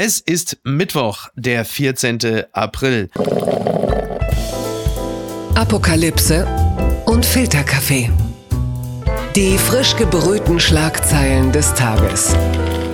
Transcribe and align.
Es 0.00 0.20
ist 0.20 0.58
Mittwoch, 0.62 1.26
der 1.34 1.64
14. 1.64 2.44
April. 2.52 3.10
Apokalypse 5.56 6.46
und 7.04 7.26
Filterkaffee. 7.26 8.08
Die 9.34 9.58
frisch 9.58 9.96
gebrühten 9.96 10.60
Schlagzeilen 10.60 11.50
des 11.50 11.74
Tages. 11.74 12.32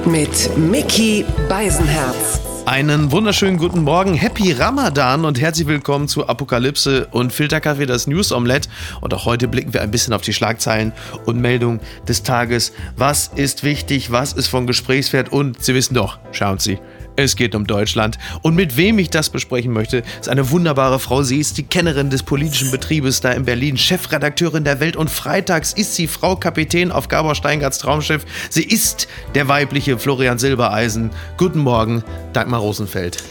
Mit 0.07 0.57
Mickey 0.57 1.27
Beisenherz. 1.47 2.41
Einen 2.67 3.13
wunderschönen 3.13 3.59
guten 3.59 3.83
Morgen, 3.83 4.15
Happy 4.15 4.53
Ramadan 4.53 5.27
und 5.27 5.39
herzlich 5.39 5.67
willkommen 5.67 6.09
zu 6.09 6.27
Apokalypse 6.27 7.07
und 7.11 7.31
Filterkaffee, 7.31 7.85
das 7.85 8.07
News 8.07 8.33
Omelette. 8.33 8.71
Und 9.03 9.13
auch 9.13 9.27
heute 9.27 9.49
blicken 9.49 9.75
wir 9.75 9.83
ein 9.83 9.91
bisschen 9.91 10.15
auf 10.15 10.23
die 10.23 10.33
Schlagzeilen 10.33 10.95
und 11.27 11.39
Meldungen 11.39 11.81
des 12.09 12.23
Tages. 12.23 12.73
Was 12.97 13.29
ist 13.29 13.65
wichtig, 13.65 14.13
was 14.13 14.33
ist 14.33 14.47
von 14.47 14.67
Gesprächswert 14.67 15.31
und 15.31 15.63
Sie 15.63 15.75
wissen 15.75 15.93
doch, 15.93 16.19
schauen 16.33 16.59
Sie, 16.59 16.79
es 17.17 17.37
geht 17.37 17.55
um 17.55 17.67
Deutschland. 17.67 18.19
Und 18.43 18.55
mit 18.55 18.77
wem 18.77 18.99
ich 18.99 19.11
das 19.11 19.31
besprechen 19.31 19.73
möchte, 19.73 20.03
ist 20.21 20.29
eine 20.29 20.51
wunderbare 20.51 20.99
Frau. 20.99 21.23
Sie 21.23 21.39
ist 21.39 21.59
die 21.59 21.63
Kennerin 21.63 22.11
des 22.11 22.23
politischen 22.23 22.71
Betriebes 22.71 23.21
da 23.21 23.33
in 23.33 23.45
Berlin, 23.45 23.77
Chefredakteurin 23.77 24.65
der 24.65 24.81
Welt 24.81 24.97
und 24.97 25.11
freitags 25.11 25.73
ist 25.73 25.95
sie 25.95 26.07
Frau 26.07 26.37
Kapitän 26.37 26.91
auf 26.91 27.09
Gabor 27.09 27.35
Steingarts 27.35 27.79
Traumschiff. 27.79 28.25
Sie 28.51 28.65
ist 28.65 29.09
der 29.35 29.49
weibliche 29.49 29.99
Florian 29.99 30.39
Silbereisen. 30.39 31.11
Guten 31.37 31.61
Morgen, 31.61 32.03
Dagmar 32.33 32.61
Rosenfeld. 32.61 33.23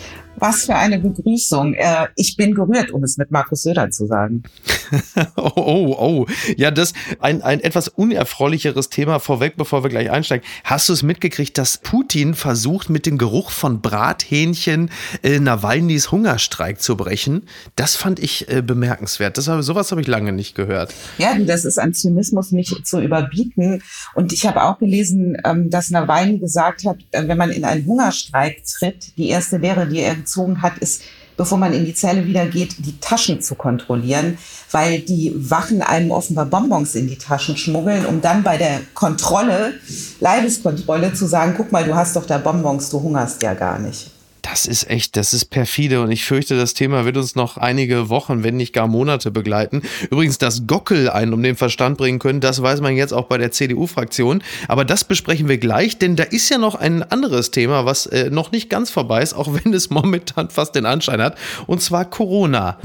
Was 0.43 0.65
für 0.65 0.75
eine 0.75 0.99
Begrüßung. 0.99 1.73
Äh, 1.73 2.07
ich 2.17 2.35
bin 2.35 2.53
gerührt, 2.53 2.91
um 2.91 3.01
es 3.05 3.15
mit 3.15 3.31
Markus 3.31 3.63
Söder 3.63 3.91
zu 3.91 4.07
sagen. 4.07 4.43
oh, 5.38 5.51
oh, 5.55 5.95
oh. 5.97 6.25
Ja, 6.57 6.70
das 6.70 6.91
ein, 7.21 7.41
ein 7.41 7.61
etwas 7.61 7.88
unerfreulicheres 7.88 8.89
Thema 8.89 9.20
vorweg, 9.20 9.55
bevor 9.55 9.84
wir 9.84 9.89
gleich 9.89 10.11
einsteigen. 10.11 10.45
Hast 10.65 10.89
du 10.89 10.93
es 10.93 11.01
mitgekriegt, 11.01 11.57
dass 11.57 11.77
Putin 11.77 12.34
versucht, 12.34 12.89
mit 12.89 13.05
dem 13.05 13.17
Geruch 13.17 13.51
von 13.51 13.79
Brathähnchen 13.79 14.89
äh, 15.23 15.39
Nawalnys 15.39 16.11
Hungerstreik 16.11 16.81
zu 16.81 16.98
brechen? 16.98 17.43
Das 17.77 17.96
fand 17.96 18.20
ich 18.20 18.49
äh, 18.49 18.62
bemerkenswert. 18.62 19.37
Das 19.37 19.46
sowas 19.46 19.91
habe 19.91 20.01
ich 20.01 20.07
lange 20.07 20.34
nicht 20.34 20.55
gehört. 20.55 20.93
Ja, 21.20 21.40
das 21.40 21.63
ist 21.63 21.79
an 21.79 21.93
Zynismus 21.93 22.51
nicht 22.51 22.85
zu 22.85 22.99
überbieten. 22.99 23.81
Und 24.13 24.34
ich 24.34 24.46
habe 24.46 24.63
auch 24.63 24.77
gelesen, 24.77 25.37
ähm, 25.46 25.70
dass 25.70 25.90
Nawalny 25.90 26.40
gesagt 26.40 26.84
hat, 26.84 26.98
äh, 27.12 27.29
wenn 27.29 27.37
man 27.37 27.49
in 27.49 27.63
einen 27.63 27.85
Hungerstreik 27.85 28.65
tritt, 28.65 29.15
die 29.15 29.29
erste 29.29 29.55
Lehre, 29.55 29.87
die 29.87 29.99
er 29.99 30.25
gezogen 30.34 30.62
hat, 30.62 30.77
ist, 30.79 31.03
bevor 31.37 31.57
man 31.57 31.73
in 31.73 31.85
die 31.85 31.93
Zelle 31.93 32.26
wieder 32.26 32.45
geht, 32.45 32.85
die 32.85 32.99
Taschen 32.99 33.41
zu 33.41 33.55
kontrollieren, 33.55 34.37
weil 34.71 34.99
die 34.99 35.34
Wachen 35.35 35.81
einem 35.81 36.12
offenbar 36.12 36.45
Bonbons 36.45 36.95
in 36.95 37.07
die 37.07 37.17
Taschen 37.17 37.57
schmuggeln, 37.57 38.05
um 38.05 38.21
dann 38.21 38.43
bei 38.43 38.57
der 38.57 38.81
Kontrolle, 38.93 39.73
Leibeskontrolle 40.20 41.13
zu 41.13 41.25
sagen, 41.25 41.53
guck 41.57 41.71
mal, 41.71 41.84
du 41.84 41.95
hast 41.95 42.15
doch 42.15 42.25
da 42.25 42.37
Bonbons, 42.37 42.90
du 42.90 43.01
hungerst 43.01 43.41
ja 43.41 43.53
gar 43.53 43.79
nicht. 43.79 44.12
Das 44.44 44.66
ist 44.66 44.90
echt, 44.90 45.16
das 45.16 45.34
ist 45.34 45.46
perfide 45.46 46.02
und 46.02 46.12
ich 46.12 46.26
fürchte, 46.26 46.58
das 46.58 46.74
Thema 46.74 47.05
wird 47.05 47.16
uns 47.16 47.34
noch 47.34 47.55
einige 47.58 48.10
Wochen, 48.10 48.44
wenn 48.44 48.58
nicht 48.58 48.74
gar 48.74 48.88
Monate 48.88 49.32
begleiten. 49.32 49.82
Übrigens, 50.12 50.38
dass 50.38 50.68
Gockel 50.68 51.10
einen 51.10 51.34
um 51.34 51.41
den 51.41 51.55
Verstand 51.55 51.98
bringen 51.98 52.20
können, 52.20 52.41
das 52.41 52.62
weiß 52.62 52.82
man 52.82 52.96
jetzt 52.96 53.14
auch 53.14 53.26
bei 53.27 53.38
der 53.38 53.52
CDU-Fraktion. 53.52 54.44
Aber 54.68 54.84
das 54.84 55.05
besprechen 55.05 55.48
wir 55.48 55.58
gleich, 55.58 55.98
denn 55.98 56.18
da 56.18 56.24
ist 56.24 56.49
ja 56.49 56.58
noch 56.58 56.76
ein 56.76 57.04
anderes 57.04 57.52
Thema, 57.52 57.86
was 57.86 58.05
äh, 58.05 58.30
noch 58.30 58.52
nicht 58.52 58.70
ganz 58.70 58.91
vorbei 58.91 59.24
ist, 59.24 59.34
auch 59.34 59.48
wenn 59.64 59.74
es 59.74 59.90
momentan 59.90 60.49
fast 60.49 60.76
den 60.76 60.86
Anschein 60.86 61.21
hat, 61.21 61.38
und 61.66 61.82
zwar 61.82 62.04
Corona. 62.04 62.77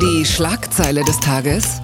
Die 0.00 0.24
Schlagzeile 0.24 1.04
des 1.04 1.18
Tages. 1.18 1.80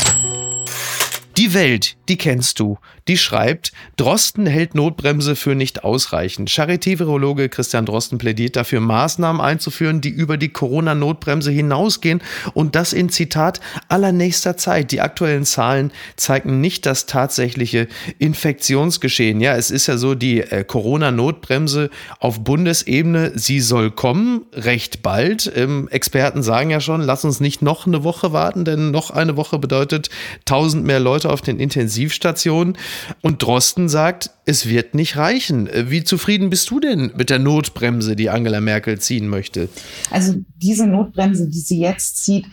Die 1.36 1.52
Welt, 1.52 1.96
die 2.08 2.16
kennst 2.16 2.60
du, 2.60 2.78
die 3.08 3.16
schreibt, 3.16 3.72
Drosten 3.96 4.46
hält 4.46 4.74
Notbremse 4.74 5.36
für 5.36 5.54
nicht 5.54 5.84
ausreichend. 5.84 6.50
Charité-Virologe 6.50 7.48
Christian 7.48 7.86
Drosten 7.86 8.18
plädiert 8.18 8.56
dafür, 8.56 8.80
Maßnahmen 8.80 9.40
einzuführen, 9.40 10.00
die 10.00 10.08
über 10.08 10.36
die 10.36 10.48
Corona-Notbremse 10.48 11.50
hinausgehen 11.50 12.20
und 12.54 12.74
das 12.74 12.92
in 12.92 13.08
Zitat 13.08 13.60
allernächster 13.88 14.56
Zeit. 14.56 14.90
Die 14.90 15.00
aktuellen 15.00 15.44
Zahlen 15.44 15.92
zeigen 16.16 16.60
nicht 16.60 16.84
das 16.86 17.06
tatsächliche 17.06 17.86
Infektionsgeschehen. 18.18 19.40
Ja, 19.40 19.56
es 19.56 19.70
ist 19.70 19.86
ja 19.86 19.96
so, 19.98 20.14
die 20.14 20.40
äh, 20.40 20.64
Corona-Notbremse 20.64 21.90
auf 22.18 22.42
Bundesebene, 22.42 23.32
sie 23.36 23.60
soll 23.60 23.92
kommen, 23.92 24.46
recht 24.52 25.02
bald. 25.02 25.50
Ähm, 25.54 25.88
Experten 25.90 26.42
sagen 26.42 26.70
ja 26.70 26.80
schon, 26.80 27.02
lass 27.02 27.24
uns 27.24 27.40
nicht 27.40 27.62
noch 27.62 27.86
eine 27.86 28.02
Woche 28.02 28.32
warten, 28.32 28.64
denn 28.64 28.90
noch 28.90 29.10
eine 29.10 29.36
Woche 29.36 29.58
bedeutet 29.58 30.10
1000 30.40 30.84
mehr 30.84 31.00
Leute 31.00 31.30
auf 31.30 31.40
den 31.40 31.60
Intensivstationen. 31.60 32.76
Und 33.22 33.42
Drosten 33.42 33.88
sagt, 33.88 34.30
es 34.44 34.66
wird 34.66 34.94
nicht 34.94 35.16
reichen. 35.16 35.68
Wie 35.72 36.04
zufrieden 36.04 36.50
bist 36.50 36.70
du 36.70 36.80
denn 36.80 37.12
mit 37.16 37.30
der 37.30 37.38
Notbremse, 37.38 38.16
die 38.16 38.30
Angela 38.30 38.60
Merkel 38.60 38.98
ziehen 38.98 39.28
möchte? 39.28 39.68
Also 40.10 40.34
diese 40.56 40.86
Notbremse, 40.86 41.48
die 41.48 41.60
sie 41.60 41.80
jetzt 41.80 42.24
zieht, 42.24 42.46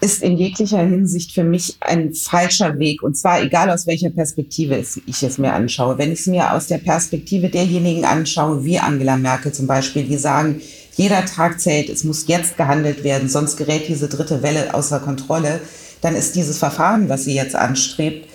ist 0.00 0.22
in 0.22 0.36
jeglicher 0.36 0.80
Hinsicht 0.80 1.32
für 1.32 1.44
mich 1.44 1.76
ein 1.80 2.12
falscher 2.12 2.78
Weg. 2.78 3.02
Und 3.02 3.16
zwar 3.16 3.40
egal 3.40 3.70
aus 3.70 3.86
welcher 3.86 4.10
Perspektive 4.10 4.76
ich 5.06 5.22
es 5.22 5.38
mir 5.38 5.52
anschaue. 5.52 5.96
Wenn 5.96 6.10
ich 6.10 6.20
es 6.20 6.26
mir 6.26 6.52
aus 6.52 6.66
der 6.66 6.78
Perspektive 6.78 7.48
derjenigen 7.48 8.04
anschaue, 8.04 8.64
wie 8.64 8.80
Angela 8.80 9.16
Merkel 9.16 9.52
zum 9.52 9.68
Beispiel, 9.68 10.02
die 10.02 10.16
sagen, 10.16 10.60
jeder 10.96 11.24
Tag 11.24 11.60
zählt, 11.60 11.88
es 11.88 12.04
muss 12.04 12.26
jetzt 12.26 12.56
gehandelt 12.56 13.04
werden, 13.04 13.28
sonst 13.28 13.56
gerät 13.56 13.88
diese 13.88 14.08
dritte 14.08 14.42
Welle 14.42 14.74
außer 14.74 14.98
Kontrolle 14.98 15.60
dann 16.02 16.16
ist 16.16 16.34
dieses 16.34 16.58
Verfahren, 16.58 17.08
was 17.08 17.24
sie 17.24 17.34
jetzt 17.34 17.54
anstrebt, 17.54 18.28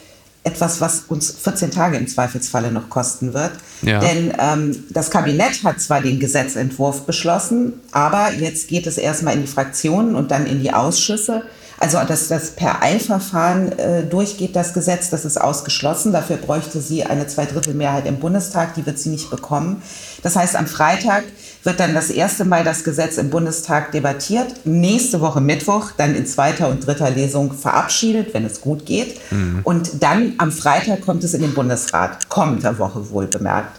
etwas, 0.47 0.80
was 0.81 1.03
uns 1.09 1.31
14 1.31 1.72
Tage 1.72 1.97
im 1.97 2.08
Zweifelsfalle 2.08 2.72
noch 2.72 2.90
kosten 2.90 3.34
wird. 3.34 3.52
Ja. 3.81 4.00
Denn 4.00 4.34
ähm, 4.40 4.85
das 4.90 5.12
Kabinett 5.12 5.63
hat 5.63 5.81
zwar 5.81 6.02
den 6.02 6.19
Gesetzentwurf 6.19 7.02
beschlossen, 7.02 7.74
aber 7.91 8.31
jetzt 8.34 8.68
geht 8.69 8.88
es 8.88 8.97
erstmal 8.97 9.36
in 9.36 9.41
die 9.41 9.47
Fraktionen 9.47 10.16
und 10.16 10.31
dann 10.31 10.46
in 10.46 10.62
die 10.62 10.74
Ausschüsse. 10.74 11.44
Also, 11.80 12.00
dass 12.07 12.28
das 12.28 12.52
per 12.52 12.81
Eilverfahren 12.81 13.78
äh, 13.78 14.03
durchgeht, 14.03 14.56
das 14.56 14.74
Gesetz, 14.74 15.12
das 15.12 15.25
ist 15.25 15.40
ausgeschlossen. 15.40 16.12
Dafür 16.12 16.38
bräuchte 16.38 16.81
sie 16.81 17.03
eine 17.03 17.28
Zweidrittelmehrheit 17.28 18.07
im 18.07 18.18
Bundestag, 18.18 18.74
die 18.74 18.86
wird 18.88 18.97
sie 18.97 19.09
nicht 19.09 19.30
bekommen. 19.30 19.84
Das 20.24 20.36
heißt, 20.36 20.56
am 20.56 20.66
Freitag 20.66 21.24
wird 21.68 21.82
dann 21.82 21.94
das 21.94 22.10
erste 22.10 22.46
Mal 22.46 22.64
das 22.64 22.86
Gesetz 22.86 23.18
im 23.18 23.30
Bundestag 23.30 23.92
debattiert, 23.92 24.66
nächste 24.66 25.20
Woche 25.20 25.42
Mittwoch 25.42 25.92
dann 25.98 26.16
in 26.16 26.26
zweiter 26.26 26.70
und 26.70 26.88
dritter 26.88 27.12
Lesung 27.12 27.52
verabschiedet, 27.52 28.34
wenn 28.34 28.46
es 28.46 28.62
gut 28.62 28.86
geht. 28.86 29.20
Mhm. 29.32 29.60
Und 29.64 30.02
dann 30.02 30.36
am 30.38 30.54
Freitag 30.54 31.02
kommt 31.02 31.26
es 31.26 31.34
in 31.34 31.42
den 31.42 31.54
Bundesrat, 31.54 32.30
kommender 32.30 32.80
Woche 32.80 33.10
wohl 33.12 33.28
bemerkt. 33.28 33.78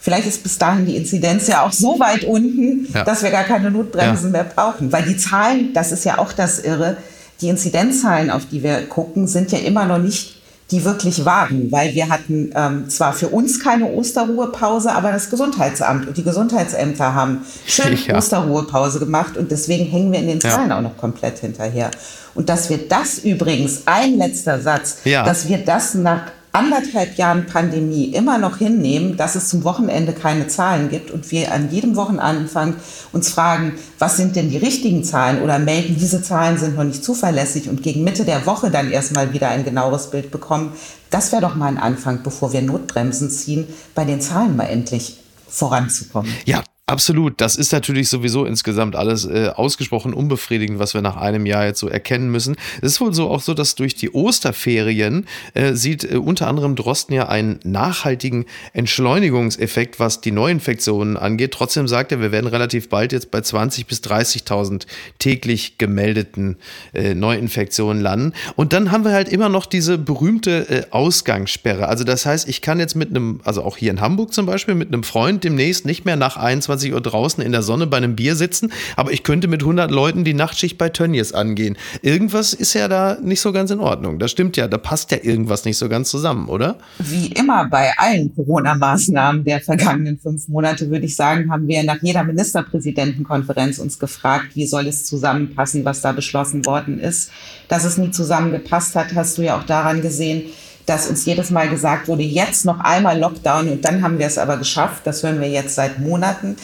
Vielleicht 0.00 0.26
ist 0.26 0.42
bis 0.42 0.58
dahin 0.58 0.84
die 0.84 0.96
Inzidenz 0.96 1.46
ja 1.46 1.64
auch 1.64 1.72
so 1.72 2.00
weit 2.00 2.24
unten, 2.24 2.88
ja. 2.92 3.04
dass 3.04 3.22
wir 3.22 3.30
gar 3.30 3.44
keine 3.44 3.70
Notbremsen 3.70 4.32
ja. 4.32 4.42
mehr 4.42 4.44
brauchen. 4.44 4.90
Weil 4.92 5.04
die 5.04 5.16
Zahlen, 5.16 5.72
das 5.72 5.92
ist 5.92 6.04
ja 6.04 6.18
auch 6.18 6.32
das 6.32 6.58
Irre, 6.58 6.96
die 7.40 7.50
Inzidenzzahlen, 7.50 8.30
auf 8.30 8.46
die 8.46 8.64
wir 8.64 8.86
gucken, 8.88 9.28
sind 9.28 9.52
ja 9.52 9.58
immer 9.58 9.84
noch 9.84 9.98
nicht 9.98 10.37
die 10.70 10.84
wirklich 10.84 11.24
wagen, 11.24 11.72
weil 11.72 11.94
wir 11.94 12.10
hatten 12.10 12.50
ähm, 12.54 12.90
zwar 12.90 13.14
für 13.14 13.28
uns 13.28 13.58
keine 13.58 13.86
Osterruhepause, 13.86 14.92
aber 14.92 15.12
das 15.12 15.30
Gesundheitsamt 15.30 16.08
und 16.08 16.16
die 16.16 16.22
Gesundheitsämter 16.22 17.14
haben 17.14 17.46
schön 17.66 17.96
ja. 18.06 18.18
Osterruhepause 18.18 18.98
gemacht 18.98 19.38
und 19.38 19.50
deswegen 19.50 19.86
hängen 19.86 20.12
wir 20.12 20.20
in 20.20 20.28
den 20.28 20.40
Zahlen 20.40 20.68
ja. 20.68 20.78
auch 20.78 20.82
noch 20.82 20.96
komplett 20.96 21.38
hinterher. 21.38 21.90
Und 22.34 22.50
dass 22.50 22.68
wir 22.68 22.86
das 22.86 23.18
übrigens, 23.18 23.82
ein 23.86 24.18
letzter 24.18 24.60
Satz, 24.60 24.98
ja. 25.04 25.24
dass 25.24 25.48
wir 25.48 25.58
das 25.58 25.94
nach 25.94 26.22
anderthalb 26.58 27.16
Jahren 27.16 27.46
Pandemie 27.46 28.06
immer 28.06 28.38
noch 28.38 28.58
hinnehmen, 28.58 29.16
dass 29.16 29.36
es 29.36 29.48
zum 29.48 29.64
Wochenende 29.64 30.12
keine 30.12 30.48
Zahlen 30.48 30.90
gibt 30.90 31.10
und 31.10 31.30
wir 31.30 31.52
an 31.52 31.70
jedem 31.70 31.94
Wochenanfang 31.94 32.74
uns 33.12 33.30
fragen, 33.30 33.74
was 33.98 34.16
sind 34.16 34.34
denn 34.34 34.50
die 34.50 34.56
richtigen 34.56 35.04
Zahlen 35.04 35.42
oder 35.42 35.58
melden, 35.58 35.96
diese 35.98 36.22
Zahlen 36.22 36.58
sind 36.58 36.76
noch 36.76 36.84
nicht 36.84 37.04
zuverlässig 37.04 37.68
und 37.68 37.82
gegen 37.82 38.02
Mitte 38.02 38.24
der 38.24 38.44
Woche 38.46 38.70
dann 38.70 38.90
erstmal 38.90 39.32
wieder 39.32 39.48
ein 39.48 39.64
genaueres 39.64 40.10
Bild 40.10 40.30
bekommen. 40.30 40.72
Das 41.10 41.30
wäre 41.32 41.42
doch 41.42 41.54
mal 41.54 41.68
ein 41.68 41.78
Anfang, 41.78 42.22
bevor 42.22 42.52
wir 42.52 42.62
Notbremsen 42.62 43.30
ziehen, 43.30 43.66
bei 43.94 44.04
den 44.04 44.20
Zahlen 44.20 44.56
mal 44.56 44.64
endlich 44.64 45.18
voranzukommen. 45.48 46.32
Ja, 46.44 46.62
Absolut, 46.88 47.34
das 47.42 47.56
ist 47.56 47.70
natürlich 47.72 48.08
sowieso 48.08 48.46
insgesamt 48.46 48.96
alles 48.96 49.26
äh, 49.26 49.50
ausgesprochen 49.54 50.14
unbefriedigend, 50.14 50.78
was 50.78 50.94
wir 50.94 51.02
nach 51.02 51.18
einem 51.18 51.44
Jahr 51.44 51.66
jetzt 51.66 51.80
so 51.80 51.88
erkennen 51.88 52.30
müssen. 52.30 52.56
Es 52.80 52.92
ist 52.92 53.00
wohl 53.02 53.12
so 53.12 53.28
auch 53.28 53.42
so, 53.42 53.52
dass 53.52 53.74
durch 53.74 53.94
die 53.94 54.10
Osterferien 54.10 55.26
äh, 55.52 55.74
sieht 55.74 56.10
äh, 56.10 56.16
unter 56.16 56.46
anderem 56.46 56.76
Drosten 56.76 57.14
ja 57.14 57.28
einen 57.28 57.60
nachhaltigen 57.62 58.46
Entschleunigungseffekt, 58.72 60.00
was 60.00 60.22
die 60.22 60.30
Neuinfektionen 60.30 61.18
angeht. 61.18 61.52
Trotzdem 61.52 61.88
sagt 61.88 62.10
er, 62.10 62.22
wir 62.22 62.32
werden 62.32 62.46
relativ 62.46 62.88
bald 62.88 63.12
jetzt 63.12 63.30
bei 63.30 63.42
20 63.42 63.86
bis 63.86 64.00
30.000 64.00 64.86
täglich 65.18 65.76
gemeldeten 65.76 66.56
äh, 66.94 67.14
Neuinfektionen 67.14 68.02
landen. 68.02 68.32
Und 68.56 68.72
dann 68.72 68.92
haben 68.92 69.04
wir 69.04 69.12
halt 69.12 69.28
immer 69.28 69.50
noch 69.50 69.66
diese 69.66 69.98
berühmte 69.98 70.70
äh, 70.70 70.86
Ausgangssperre. 70.90 71.86
Also 71.86 72.04
das 72.04 72.24
heißt, 72.24 72.48
ich 72.48 72.62
kann 72.62 72.80
jetzt 72.80 72.94
mit 72.94 73.10
einem, 73.10 73.42
also 73.44 73.62
auch 73.62 73.76
hier 73.76 73.90
in 73.90 74.00
Hamburg 74.00 74.32
zum 74.32 74.46
Beispiel, 74.46 74.74
mit 74.74 74.88
einem 74.88 75.02
Freund 75.02 75.44
demnächst 75.44 75.84
nicht 75.84 76.06
mehr 76.06 76.16
nach 76.16 76.38
21 76.38 76.77
23 76.78 76.92
Uhr 76.92 77.00
draußen 77.00 77.42
in 77.42 77.52
der 77.52 77.62
Sonne 77.62 77.86
bei 77.86 77.96
einem 77.96 78.16
Bier 78.16 78.36
sitzen, 78.36 78.72
aber 78.96 79.12
ich 79.12 79.22
könnte 79.22 79.48
mit 79.48 79.62
100 79.62 79.90
Leuten 79.90 80.24
die 80.24 80.34
Nachtschicht 80.34 80.78
bei 80.78 80.88
Tönnies 80.88 81.32
angehen. 81.32 81.76
Irgendwas 82.02 82.52
ist 82.52 82.74
ja 82.74 82.88
da 82.88 83.18
nicht 83.20 83.40
so 83.40 83.52
ganz 83.52 83.70
in 83.70 83.80
Ordnung. 83.80 84.18
Das 84.18 84.30
stimmt 84.30 84.56
ja, 84.56 84.68
da 84.68 84.78
passt 84.78 85.10
ja 85.10 85.18
irgendwas 85.22 85.64
nicht 85.64 85.76
so 85.76 85.88
ganz 85.88 86.10
zusammen, 86.10 86.48
oder? 86.48 86.78
Wie 86.98 87.26
immer 87.28 87.68
bei 87.68 87.92
allen 87.96 88.34
Corona-Maßnahmen 88.34 89.44
der 89.44 89.60
vergangenen 89.60 90.18
fünf 90.18 90.48
Monate, 90.48 90.90
würde 90.90 91.06
ich 91.06 91.16
sagen, 91.16 91.50
haben 91.50 91.66
wir 91.66 91.82
nach 91.82 92.00
jeder 92.02 92.24
Ministerpräsidentenkonferenz 92.24 93.78
uns 93.78 93.98
gefragt, 93.98 94.54
wie 94.54 94.66
soll 94.66 94.86
es 94.86 95.04
zusammenpassen, 95.04 95.84
was 95.84 96.00
da 96.00 96.12
beschlossen 96.12 96.64
worden 96.66 97.00
ist. 97.00 97.30
Dass 97.68 97.84
es 97.84 97.98
nie 97.98 98.10
zusammengepasst 98.10 98.94
hat, 98.94 99.14
hast 99.14 99.36
du 99.38 99.42
ja 99.42 99.58
auch 99.58 99.64
daran 99.64 100.00
gesehen, 100.00 100.44
dass 100.88 101.08
uns 101.08 101.24
jedes 101.24 101.50
Mal 101.50 101.68
gesagt 101.68 102.08
wurde, 102.08 102.22
jetzt 102.22 102.64
noch 102.64 102.80
einmal 102.80 103.18
Lockdown 103.18 103.68
und 103.68 103.84
dann 103.84 104.02
haben 104.02 104.18
wir 104.18 104.26
es 104.26 104.38
aber 104.38 104.56
geschafft. 104.56 105.02
Das 105.04 105.22
hören 105.22 105.40
wir 105.40 105.48
jetzt 105.48 105.74
seit 105.74 105.98
Monaten. 105.98 106.56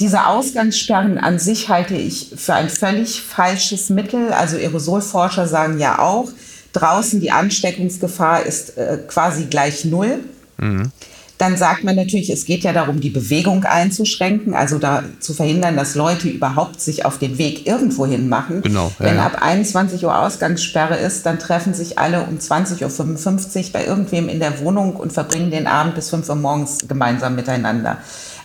Diese 0.00 0.26
Ausgangssperren 0.26 1.18
an 1.18 1.38
sich 1.38 1.68
halte 1.68 1.94
ich 1.94 2.32
für 2.36 2.54
ein 2.54 2.68
völlig 2.68 3.22
falsches 3.22 3.90
Mittel. 3.90 4.32
Also 4.32 4.56
Aerosolforscher 4.56 5.46
sagen 5.46 5.78
ja 5.78 5.98
auch, 5.98 6.30
draußen 6.72 7.20
die 7.20 7.30
Ansteckungsgefahr 7.30 8.44
ist 8.44 8.76
äh, 8.76 8.98
quasi 9.06 9.44
gleich 9.44 9.84
null. 9.84 10.20
Mhm 10.58 10.92
dann 11.40 11.56
sagt 11.56 11.84
man 11.84 11.96
natürlich, 11.96 12.28
es 12.28 12.44
geht 12.44 12.64
ja 12.64 12.74
darum, 12.74 13.00
die 13.00 13.08
Bewegung 13.08 13.64
einzuschränken, 13.64 14.52
also 14.52 14.78
da 14.78 15.04
zu 15.20 15.32
verhindern, 15.32 15.74
dass 15.74 15.94
Leute 15.94 16.28
überhaupt 16.28 16.82
sich 16.82 17.06
auf 17.06 17.18
den 17.18 17.38
Weg 17.38 17.66
irgendwohin 17.66 18.28
machen. 18.28 18.60
Genau. 18.60 18.92
Ja, 18.98 19.06
Wenn 19.06 19.18
ab 19.18 19.38
21 19.40 20.04
Uhr 20.04 20.18
Ausgangssperre 20.18 20.96
ist, 20.98 21.24
dann 21.24 21.38
treffen 21.38 21.72
sich 21.72 21.98
alle 21.98 22.24
um 22.24 22.36
20.55 22.36 23.56
Uhr 23.56 23.72
bei 23.72 23.86
irgendwem 23.86 24.28
in 24.28 24.38
der 24.38 24.60
Wohnung 24.60 24.96
und 24.96 25.14
verbringen 25.14 25.50
den 25.50 25.66
Abend 25.66 25.94
bis 25.94 26.10
5 26.10 26.28
Uhr 26.28 26.34
morgens 26.34 26.86
gemeinsam 26.86 27.34
miteinander. 27.36 27.96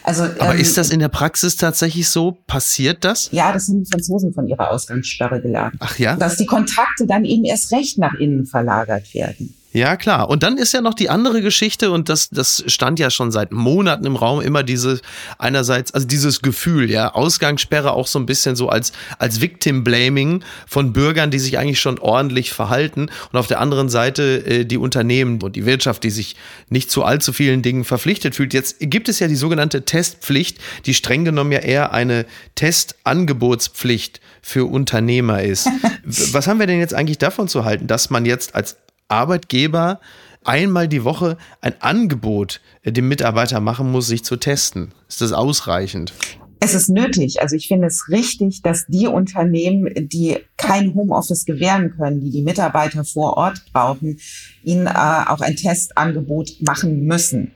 Also, 0.03 0.24
Aber 0.24 0.53
ähm, 0.53 0.62
ist 0.62 0.77
das 0.77 0.92
in 0.92 1.00
der 1.00 1.09
Praxis 1.09 1.57
tatsächlich 1.57 2.07
so? 2.07 2.38
Passiert 2.47 3.03
das? 3.03 3.30
Ja, 3.31 3.51
das 3.51 3.68
haben 3.68 3.83
die 3.83 3.89
Franzosen 3.89 4.33
von 4.33 4.47
ihrer 4.47 4.71
Ausgangssperre 4.71 5.42
gelernt. 5.42 5.75
Ach 5.80 5.97
ja? 5.97 6.15
Dass 6.15 6.38
die 6.38 6.45
Kontakte 6.45 7.07
dann 7.07 7.25
eben 7.25 7.44
erst 7.44 7.71
recht 7.71 7.97
nach 7.97 8.13
innen 8.13 8.45
verlagert 8.45 9.13
werden. 9.13 9.56
Ja, 9.75 9.98
klar. 9.98 10.30
Und 10.30 10.42
dann 10.42 10.57
ist 10.57 10.72
ja 10.72 10.80
noch 10.80 10.94
die 10.94 11.10
andere 11.10 11.42
Geschichte, 11.42 11.92
und 11.92 12.07
das, 12.07 12.30
das 12.30 12.63
stand 12.68 12.98
ja 12.98 13.10
schon 13.10 13.33
seit 13.33 13.51
Monaten 13.51 14.06
im 14.06 14.16
Raum, 14.16 14.39
immer 14.39 14.63
diese, 14.63 15.01
einerseits, 15.38 15.94
also 15.94 16.07
dieses 16.07 16.42
Gefühl, 16.42 16.89
ja, 16.89 17.13
Ausgangssperre 17.13 17.92
auch 17.92 18.07
so 18.07 18.18
ein 18.18 18.25
bisschen 18.25 18.56
so 18.56 18.69
als, 18.69 18.94
als 19.19 19.42
Victim-Blaming 19.42 20.45
von 20.66 20.94
Bürgern, 20.94 21.30
die 21.30 21.39
sich 21.39 21.57
eigentlich 21.57 21.81
schon 21.81 22.00
ordentlich 22.00 22.54
verhalten. 22.54 23.10
Und 23.33 23.38
auf 23.38 23.48
der 23.48 23.60
anderen 23.60 23.89
Seite 23.89 24.45
äh, 24.45 24.63
die 24.63 24.77
Unternehmen 24.77 25.42
und 25.42 25.57
die 25.57 25.66
Wirtschaft, 25.66 26.06
die 26.06 26.10
sich 26.10 26.38
nicht 26.69 26.89
zu 26.89 27.04
allzu 27.04 27.33
vielen 27.33 27.62
Dingen 27.62 27.83
verpflichtet 27.83 28.33
fühlt. 28.33 28.54
Jetzt 28.54 28.78
gibt 28.80 29.10
es 29.10 29.19
ja 29.19 29.28
die 29.28 29.36
sogenannte 29.36 29.83
Testpflicht, 29.83 30.57
die 30.86 30.94
streng 30.94 31.25
genommen 31.25 31.51
ja 31.51 31.60
eher 31.60 31.92
eine 31.92 32.25
Testangebotspflicht 32.56 34.21
für 34.42 34.63
Unternehmer 34.63 35.44
ist. 35.44 35.68
Was 36.06 36.48
haben 36.48 36.62
wir 36.62 36.68
denn 36.68 36.80
jetzt 36.80 36.94
eigentlich 36.94 37.18
davon 37.18 37.50
zu 37.50 37.66
halten, 37.66 37.88
dass 37.88 38.10
man 38.10 38.25
jetzt 38.25 38.56
als 38.56 38.78
Arbeitgeber 39.16 40.00
einmal 40.44 40.88
die 40.88 41.04
Woche 41.04 41.38
ein 41.62 41.74
Angebot 41.82 42.62
dem 42.86 43.08
Mitarbeiter 43.08 43.60
machen 43.60 43.92
muss, 43.92 44.08
sich 44.08 44.24
zu 44.24 44.36
testen. 44.36 44.92
Ist 45.08 45.22
das 45.22 45.32
ausreichend? 45.32 46.14
Es 46.60 46.74
ist 46.74 46.90
nötig. 46.90 47.42
Also 47.42 47.56
ich 47.56 47.68
finde 47.68 47.88
es 47.88 48.10
richtig, 48.10 48.62
dass 48.62 48.86
die 48.88 49.08
Unternehmen, 49.08 50.10
die 50.10 50.38
kein 50.58 50.96
Homeoffice 50.96 51.46
gewähren 51.46 51.94
können, 51.96 52.22
die 52.22 52.32
die 52.32 52.42
Mitarbeiter 52.42 53.04
vor 53.04 53.38
Ort 53.38 53.62
brauchen, 53.72 54.20
ihnen 54.64 54.88
äh, 54.88 54.90
auch 54.90 55.42
ein 55.42 55.56
Testangebot 55.56 56.62
machen 56.62 57.06
müssen. 57.06 57.52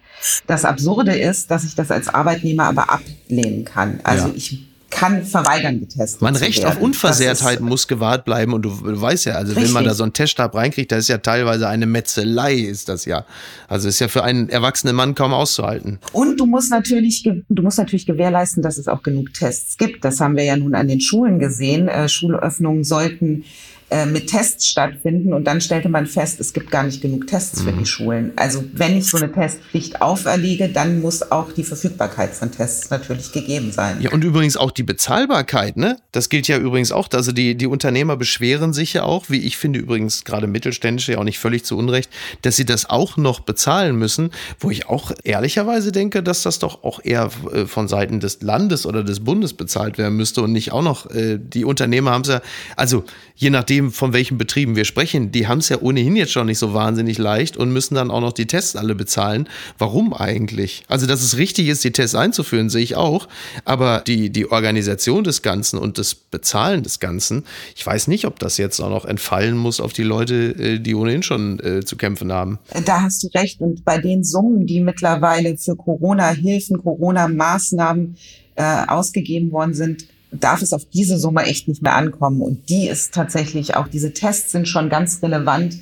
Das 0.48 0.66
Absurde 0.66 1.18
ist, 1.18 1.50
dass 1.50 1.64
ich 1.64 1.76
das 1.76 1.92
als 1.92 2.08
Arbeitnehmer 2.08 2.66
aber 2.66 2.92
ablehnen 2.92 3.66
kann. 3.66 4.00
Also 4.04 4.28
ja. 4.28 4.34
ich 4.36 4.69
kann 5.00 5.24
verweigern, 5.24 5.80
getestet 5.80 6.22
Mein 6.22 6.36
Recht 6.36 6.66
auf 6.66 6.80
Unversehrtheit 6.80 7.62
muss 7.62 7.88
gewahrt 7.88 8.26
bleiben 8.26 8.54
und 8.54 8.64
du, 8.64 8.70
du 8.70 9.00
weißt 9.00 9.26
ja, 9.26 9.34
also 9.34 9.54
richtig. 9.54 9.68
wenn 9.68 9.74
man 9.74 9.86
da 9.86 9.94
so 9.94 10.04
einen 10.04 10.14
Teststab 10.14 10.54
reinkriegt, 10.56 10.92
das 10.92 11.00
ist 11.00 11.08
ja 11.08 11.20
teilweise 11.20 11.68
eine 11.70 11.86
Metzelei, 11.86 12.56
ist 12.56 12.90
das 12.90 13.06
ja. 13.06 13.26
Also 13.68 13.88
ist 13.88 14.00
ja 14.00 14.10
für 14.10 14.24
einen 14.24 14.50
erwachsenen 14.50 14.96
Mann 14.96 15.16
kaum 15.16 15.34
auszuhalten. 15.34 16.00
Und 16.12 16.40
du 16.40 16.46
musst 16.46 16.72
natürlich, 16.72 17.24
du 17.24 17.64
musst 17.64 17.78
natürlich 17.78 18.06
gewährleisten, 18.06 18.62
dass 18.62 18.78
es 18.78 18.88
auch 18.88 19.02
genug 19.02 19.34
Tests 19.34 19.78
gibt. 19.78 20.04
Das 20.04 20.20
haben 20.20 20.36
wir 20.36 20.44
ja 20.44 20.58
nun 20.58 20.76
an 20.76 20.88
den 20.88 21.00
Schulen 21.00 21.40
gesehen. 21.40 21.88
Äh, 21.88 22.10
Schulöffnungen 22.10 22.84
sollten 22.84 23.46
äh, 23.92 24.06
mit 24.06 24.28
Tests 24.28 24.68
stattfinden 24.68 25.34
und 25.34 25.46
dann 25.46 25.62
stellte 25.62 25.90
man 25.90 26.06
fest, 26.06 26.40
es 26.40 26.54
gibt 26.54 26.70
gar 26.70 26.84
nicht 26.84 27.02
genug 27.02 27.28
Tests 27.28 27.64
mhm. 27.64 27.66
für 27.66 27.74
die 27.74 27.86
Schulen. 27.86 28.32
Also 28.36 28.64
wenn 28.74 28.98
ich 28.98 29.08
so 29.08 29.18
eine 29.18 29.32
Testpflicht 29.32 30.02
auferlege, 30.02 30.70
dann 30.70 31.02
muss 31.02 31.32
auch 31.32 31.52
die 31.52 31.64
Verfügbarkeit 31.64 32.36
von 32.36 32.52
Tests 32.52 32.90
natürlich 32.90 33.32
gegeben 33.32 33.72
sein. 33.72 33.98
Ja, 34.02 34.12
und 34.12 34.24
übrigens 34.24 34.58
auch 34.58 34.72
die 34.72 34.84
Bezahlbarkeit, 34.84 35.78
ne? 35.78 35.98
Das 36.12 36.30
gilt 36.30 36.48
ja 36.48 36.58
übrigens 36.58 36.92
auch. 36.92 37.10
Also 37.14 37.32
die, 37.32 37.56
die 37.56 37.68
Unternehmer 37.68 38.16
beschweren 38.16 38.74
sich 38.74 38.94
ja 38.94 39.04
auch, 39.04 39.30
wie 39.30 39.40
ich 39.40 39.58
finde 39.58 39.80
übrigens 39.80 40.24
gerade 40.24 40.48
mittelständische 40.48 41.14
ja 41.14 41.18
auch 41.18 41.24
nicht 41.24 41.40
völlig 41.40 41.66
zu 41.66 41.78
Unrecht, 41.78 42.12
dass 42.44 42.56
sie 42.56 42.66
das 42.66 42.90
auch 42.90 43.18
noch 43.18 43.40
bezahlen 43.40 43.96
müssen, 43.96 44.30
wo 44.60 44.70
ich 44.70 44.88
auch 44.88 45.12
ehrlicherweise 45.24 45.92
denke, 45.92 46.22
dass 46.22 46.44
das 46.44 46.60
doch 46.60 46.84
auch 46.84 47.00
eher 47.04 47.30
äh, 47.52 47.66
von 47.66 47.88
Seiten 47.88 48.20
des 48.20 48.42
Landes 48.42 48.86
oder 48.86 49.04
des 49.04 49.22
Bundes 49.22 49.54
bezahlt 49.54 49.98
werden 49.98 50.16
müsste 50.16 50.44
und 50.44 50.52
nicht 50.52 50.72
auch 50.72 50.84
noch, 50.84 51.10
äh, 51.10 51.40
die 51.42 51.66
Unternehmer 51.66 52.12
haben 52.12 52.22
es 52.22 52.28
ja, 52.28 52.42
also 52.76 53.04
je 53.36 53.50
nachdem, 53.50 53.79
von 53.92 54.14
welchen 54.14 54.38
Betrieben 54.38 54.76
wir 54.76 54.86
sprechen, 54.86 55.32
die 55.32 55.48
haben 55.48 55.60
es 55.60 55.70
ja 55.70 55.82
ohnehin 55.82 56.16
jetzt 56.16 56.32
schon 56.32 56.48
nicht 56.48 56.60
so 56.60 56.74
wahnsinnig 56.74 57.18
leicht 57.18 57.58
und 57.58 57.72
müssen 57.72 57.96
dann 57.96 58.12
auch 58.12 58.22
noch 58.22 58.34
die 58.34 58.48
Tests 58.48 58.76
alle 58.76 58.96
bezahlen. 58.96 59.48
Warum 59.78 60.14
eigentlich? 60.14 60.84
Also, 60.88 61.08
dass 61.08 61.22
es 61.22 61.38
richtig 61.38 61.68
ist, 61.68 61.84
die 61.84 61.92
Tests 61.92 62.16
einzuführen, 62.16 62.70
sehe 62.70 62.84
ich 62.84 62.96
auch. 62.96 63.28
Aber 63.66 64.04
die, 64.06 64.30
die 64.30 64.52
Organisation 64.52 65.24
des 65.24 65.42
Ganzen 65.42 65.80
und 65.80 65.98
das 65.98 66.16
Bezahlen 66.16 66.84
des 66.84 67.00
Ganzen, 67.00 67.46
ich 67.76 67.86
weiß 67.86 68.08
nicht, 68.08 68.26
ob 68.26 68.40
das 68.40 68.58
jetzt 68.58 68.80
auch 68.80 68.90
noch 68.90 69.06
entfallen 69.06 69.58
muss 69.58 69.80
auf 69.80 69.94
die 69.94 70.04
Leute, 70.04 70.56
äh, 70.58 70.80
die 70.80 70.96
ohnehin 70.96 71.24
schon 71.24 71.60
äh, 71.60 71.86
zu 71.86 71.96
kämpfen 71.96 72.32
haben. 72.32 72.60
Da 72.86 73.02
hast 73.02 73.24
du 73.24 73.28
recht. 73.34 73.62
Und 73.62 73.86
bei 73.86 73.98
den 73.98 74.24
Summen, 74.24 74.66
die 74.66 74.82
mittlerweile 74.82 75.58
für 75.58 75.76
Corona-Hilfen, 75.76 76.78
Corona-Maßnahmen 76.78 78.18
äh, 78.56 78.84
ausgegeben 78.88 79.52
worden 79.52 79.74
sind, 79.74 80.06
darf 80.32 80.62
es 80.62 80.74
auf 80.74 80.86
diese 80.86 81.18
Summe 81.18 81.44
echt 81.44 81.68
nicht 81.68 81.82
mehr 81.82 81.96
ankommen. 81.96 82.42
Und 82.42 82.70
die 82.70 82.88
ist 82.88 83.14
tatsächlich 83.14 83.76
auch, 83.76 83.88
diese 83.88 84.14
Tests 84.14 84.52
sind 84.52 84.68
schon 84.68 84.90
ganz 84.90 85.22
relevant, 85.24 85.78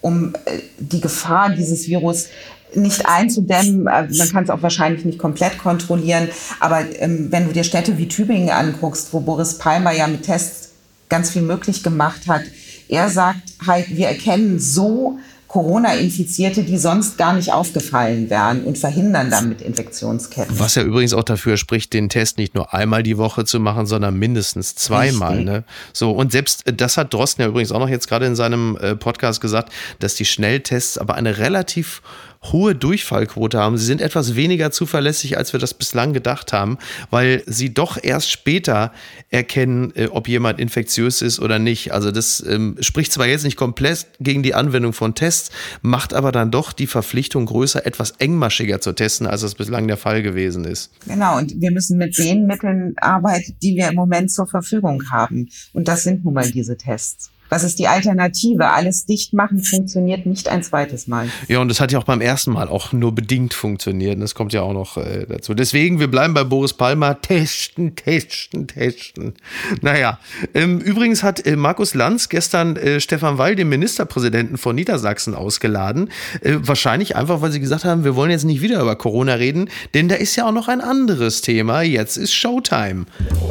um 0.00 0.34
äh, 0.44 0.58
die 0.78 1.00
Gefahr 1.00 1.50
dieses 1.50 1.86
Virus 1.86 2.28
nicht 2.74 3.06
einzudämmen. 3.06 3.86
Äh, 3.86 4.08
man 4.10 4.28
kann 4.30 4.44
es 4.44 4.50
auch 4.50 4.62
wahrscheinlich 4.62 5.04
nicht 5.04 5.18
komplett 5.18 5.58
kontrollieren. 5.58 6.28
Aber 6.60 6.84
ähm, 6.98 7.28
wenn 7.30 7.46
du 7.46 7.52
dir 7.52 7.64
Städte 7.64 7.98
wie 7.98 8.08
Tübingen 8.08 8.50
anguckst, 8.50 9.12
wo 9.12 9.20
Boris 9.20 9.58
Palmer 9.58 9.92
ja 9.92 10.06
mit 10.06 10.22
Tests 10.22 10.70
ganz 11.08 11.30
viel 11.30 11.42
möglich 11.42 11.82
gemacht 11.82 12.26
hat, 12.26 12.42
er 12.88 13.08
sagt 13.08 13.42
halt, 13.66 13.96
wir 13.96 14.08
erkennen 14.08 14.58
so 14.58 15.18
Corona-Infizierte, 15.52 16.62
die 16.62 16.78
sonst 16.78 17.18
gar 17.18 17.34
nicht 17.34 17.52
aufgefallen 17.52 18.30
wären 18.30 18.64
und 18.64 18.78
verhindern 18.78 19.30
damit 19.30 19.60
Infektionsketten. 19.60 20.58
Was 20.58 20.76
ja 20.76 20.82
übrigens 20.82 21.12
auch 21.12 21.24
dafür 21.24 21.58
spricht, 21.58 21.92
den 21.92 22.08
Test 22.08 22.38
nicht 22.38 22.54
nur 22.54 22.72
einmal 22.72 23.02
die 23.02 23.18
Woche 23.18 23.44
zu 23.44 23.60
machen, 23.60 23.84
sondern 23.84 24.18
mindestens 24.18 24.76
zweimal. 24.76 25.44
Ne? 25.44 25.64
So, 25.92 26.12
und 26.12 26.32
selbst 26.32 26.66
äh, 26.66 26.72
das 26.72 26.96
hat 26.96 27.12
Drosten 27.12 27.42
ja 27.42 27.48
übrigens 27.48 27.70
auch 27.70 27.80
noch 27.80 27.90
jetzt 27.90 28.08
gerade 28.08 28.24
in 28.24 28.34
seinem 28.34 28.78
äh, 28.80 28.96
Podcast 28.96 29.42
gesagt, 29.42 29.70
dass 29.98 30.14
die 30.14 30.24
Schnelltests 30.24 30.96
aber 30.96 31.16
eine 31.16 31.36
relativ 31.36 32.00
hohe 32.44 32.74
Durchfallquote 32.74 33.58
haben. 33.58 33.78
Sie 33.78 33.86
sind 33.86 34.00
etwas 34.00 34.34
weniger 34.34 34.70
zuverlässig, 34.70 35.38
als 35.38 35.52
wir 35.52 35.60
das 35.60 35.74
bislang 35.74 36.12
gedacht 36.12 36.52
haben, 36.52 36.78
weil 37.10 37.42
sie 37.46 37.72
doch 37.72 37.98
erst 38.02 38.30
später 38.30 38.92
erkennen, 39.30 39.92
äh, 39.94 40.08
ob 40.08 40.28
jemand 40.28 40.58
infektiös 40.58 41.22
ist 41.22 41.40
oder 41.40 41.58
nicht. 41.58 41.92
Also 41.92 42.10
das 42.10 42.44
ähm, 42.46 42.76
spricht 42.80 43.12
zwar 43.12 43.26
jetzt 43.26 43.44
nicht 43.44 43.56
komplett 43.56 44.06
gegen 44.20 44.42
die 44.42 44.54
Anwendung 44.54 44.92
von 44.92 45.14
Tests, 45.14 45.50
macht 45.82 46.14
aber 46.14 46.32
dann 46.32 46.50
doch 46.50 46.72
die 46.72 46.86
Verpflichtung 46.86 47.46
größer, 47.46 47.86
etwas 47.86 48.12
engmaschiger 48.12 48.80
zu 48.80 48.92
testen, 48.92 49.26
als 49.26 49.42
das 49.42 49.54
bislang 49.54 49.86
der 49.86 49.96
Fall 49.96 50.22
gewesen 50.22 50.64
ist. 50.64 50.90
Genau, 51.06 51.38
und 51.38 51.60
wir 51.60 51.70
müssen 51.70 51.98
mit 51.98 52.18
den 52.18 52.46
Mitteln 52.46 52.94
arbeiten, 52.98 53.56
die 53.62 53.76
wir 53.76 53.88
im 53.88 53.94
Moment 53.94 54.30
zur 54.30 54.46
Verfügung 54.46 55.10
haben. 55.10 55.48
Und 55.72 55.88
das 55.88 56.02
sind 56.02 56.24
nun 56.24 56.34
mal 56.34 56.50
diese 56.50 56.76
Tests. 56.76 57.30
Was 57.52 57.64
ist 57.64 57.78
die 57.78 57.86
Alternative? 57.86 58.70
Alles 58.70 59.04
dicht 59.04 59.34
machen 59.34 59.62
funktioniert 59.62 60.24
nicht 60.24 60.48
ein 60.48 60.62
zweites 60.62 61.06
Mal. 61.06 61.28
Ja, 61.48 61.58
und 61.58 61.68
das 61.68 61.80
hat 61.80 61.92
ja 61.92 61.98
auch 61.98 62.04
beim 62.04 62.22
ersten 62.22 62.50
Mal 62.50 62.66
auch 62.66 62.94
nur 62.94 63.14
bedingt 63.14 63.52
funktioniert. 63.52 64.18
Das 64.22 64.34
kommt 64.34 64.54
ja 64.54 64.62
auch 64.62 64.72
noch 64.72 64.96
äh, 64.96 65.26
dazu. 65.28 65.52
Deswegen, 65.52 66.00
wir 66.00 66.10
bleiben 66.10 66.32
bei 66.32 66.44
Boris 66.44 66.72
Palmer. 66.72 67.20
Testen, 67.20 67.94
testen, 67.94 68.68
testen. 68.68 69.34
Naja, 69.82 70.18
ähm, 70.54 70.78
übrigens 70.78 71.22
hat 71.22 71.44
äh, 71.44 71.56
Markus 71.56 71.92
Lanz 71.92 72.30
gestern 72.30 72.76
äh, 72.76 73.00
Stefan 73.00 73.36
Weil, 73.36 73.54
den 73.54 73.68
Ministerpräsidenten 73.68 74.56
von 74.56 74.74
Niedersachsen, 74.74 75.34
ausgeladen. 75.34 76.08
Äh, 76.40 76.54
wahrscheinlich 76.60 77.16
einfach, 77.16 77.42
weil 77.42 77.52
sie 77.52 77.60
gesagt 77.60 77.84
haben, 77.84 78.02
wir 78.02 78.16
wollen 78.16 78.30
jetzt 78.30 78.44
nicht 78.44 78.62
wieder 78.62 78.80
über 78.80 78.96
Corona 78.96 79.34
reden, 79.34 79.68
denn 79.92 80.08
da 80.08 80.14
ist 80.14 80.36
ja 80.36 80.48
auch 80.48 80.52
noch 80.52 80.68
ein 80.68 80.80
anderes 80.80 81.42
Thema. 81.42 81.82
Jetzt 81.82 82.16
ist 82.16 82.32
Showtime. 82.32 83.04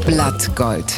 Blattgold. 0.08 0.92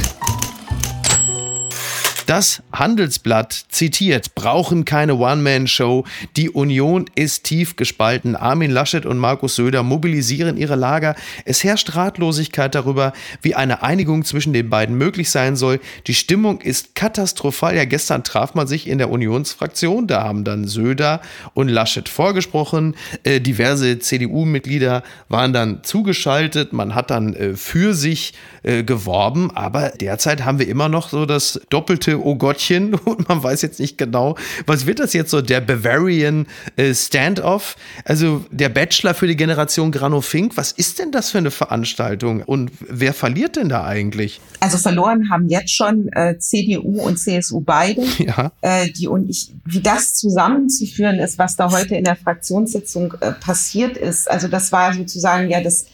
Das 2.26 2.64
Handelsblatt 2.72 3.66
zitiert, 3.70 4.34
brauchen 4.34 4.86
keine 4.86 5.16
One-Man-Show. 5.16 6.06
Die 6.38 6.50
Union 6.50 7.06
ist 7.16 7.44
tief 7.44 7.76
gespalten. 7.76 8.38
Armin 8.38 8.72
Laschet 8.72 9.06
und 9.06 9.18
Markus 9.18 9.56
Söder 9.56 9.84
mobilisieren 9.84 10.56
ihre 10.56 10.76
Lager. 10.76 11.16
Es 11.44 11.64
herrscht 11.66 11.96
Ratlosigkeit 11.96 12.76
darüber, 12.76 13.12
wie 13.42 13.56
eine 13.56 13.84
Einigung 13.84 14.24
zwischen 14.24 14.54
den 14.54 14.70
beiden 14.70 14.98
möglich 14.98 15.32
sein 15.32 15.58
soll. 15.58 15.82
Die 16.08 16.14
Stimmung 16.14 16.62
ist 16.62 16.96
katastrophal. 16.96 17.76
Ja, 17.76 17.84
gestern 17.84 18.24
traf 18.24 18.56
man 18.56 18.68
sich 18.68 18.88
in 18.88 19.00
der 19.00 19.10
Unionsfraktion. 19.10 20.08
Da 20.08 20.24
haben 20.24 20.46
dann 20.46 20.66
Söder 20.66 21.20
und 21.54 21.68
Laschet 21.68 22.08
vorgesprochen. 22.08 22.96
Äh, 23.24 23.42
diverse 23.42 24.00
CDU-Mitglieder 24.00 25.04
waren 25.28 25.52
dann 25.52 25.84
zugeschaltet. 25.84 26.72
Man 26.72 26.96
hat 26.96 27.12
dann 27.12 27.34
äh, 27.34 27.56
für 27.56 27.94
sich 27.94 28.34
äh, 28.64 28.84
geworben. 28.84 29.52
Aber 29.52 29.90
derzeit 29.90 30.46
haben 30.46 30.60
wir 30.60 30.70
immer 30.70 30.88
noch 30.88 31.10
so 31.10 31.26
das 31.26 31.60
doppelte 31.70 32.13
Oh 32.18 32.36
Gottchen 32.36 32.94
und 33.06 33.28
man 33.30 33.44
weiß 33.44 33.62
jetzt 33.62 33.80
nicht 33.80 33.98
genau, 33.98 34.36
was 34.66 34.86
wird 34.86 35.00
das 35.00 35.14
jetzt 35.14 35.32
so, 35.32 35.42
der 35.42 35.62
Bavarian 35.62 36.48
äh, 36.76 36.94
Standoff, 36.94 37.76
also 38.06 38.46
der 38.52 38.70
Bachelor 38.70 39.14
für 39.14 39.28
die 39.28 39.36
Generation 39.36 39.92
Grano 39.92 40.22
Fink, 40.22 40.58
was 40.58 40.72
ist 40.72 41.00
denn 41.00 41.12
das 41.12 41.32
für 41.32 41.38
eine 41.40 41.52
Veranstaltung 41.52 42.42
und 42.42 42.72
wer 42.80 43.14
verliert 43.14 43.56
denn 43.56 43.70
da 43.70 43.84
eigentlich? 43.84 44.42
Also 44.60 44.78
verloren 44.78 45.30
haben 45.30 45.50
jetzt 45.50 45.72
schon 45.72 46.10
äh, 46.14 46.38
CDU 46.40 47.02
und 47.02 47.18
CSU 47.18 47.62
beide. 47.62 48.04
Ja. 48.24 48.52
Äh, 48.62 48.90
die 48.92 49.08
und 49.08 49.30
ich, 49.30 49.54
wie 49.66 49.82
das 49.82 50.14
zusammenzuführen 50.14 51.20
ist, 51.20 51.38
was 51.38 51.58
da 51.58 51.72
heute 51.72 51.96
in 51.96 52.06
der 52.06 52.16
Fraktionssitzung 52.16 53.16
äh, 53.20 53.34
passiert 53.34 53.98
ist. 53.98 54.30
Also 54.30 54.48
das 54.48 54.72
war 54.72 54.94
sozusagen 54.94 55.50
ja 55.50 55.62
das 55.62 55.88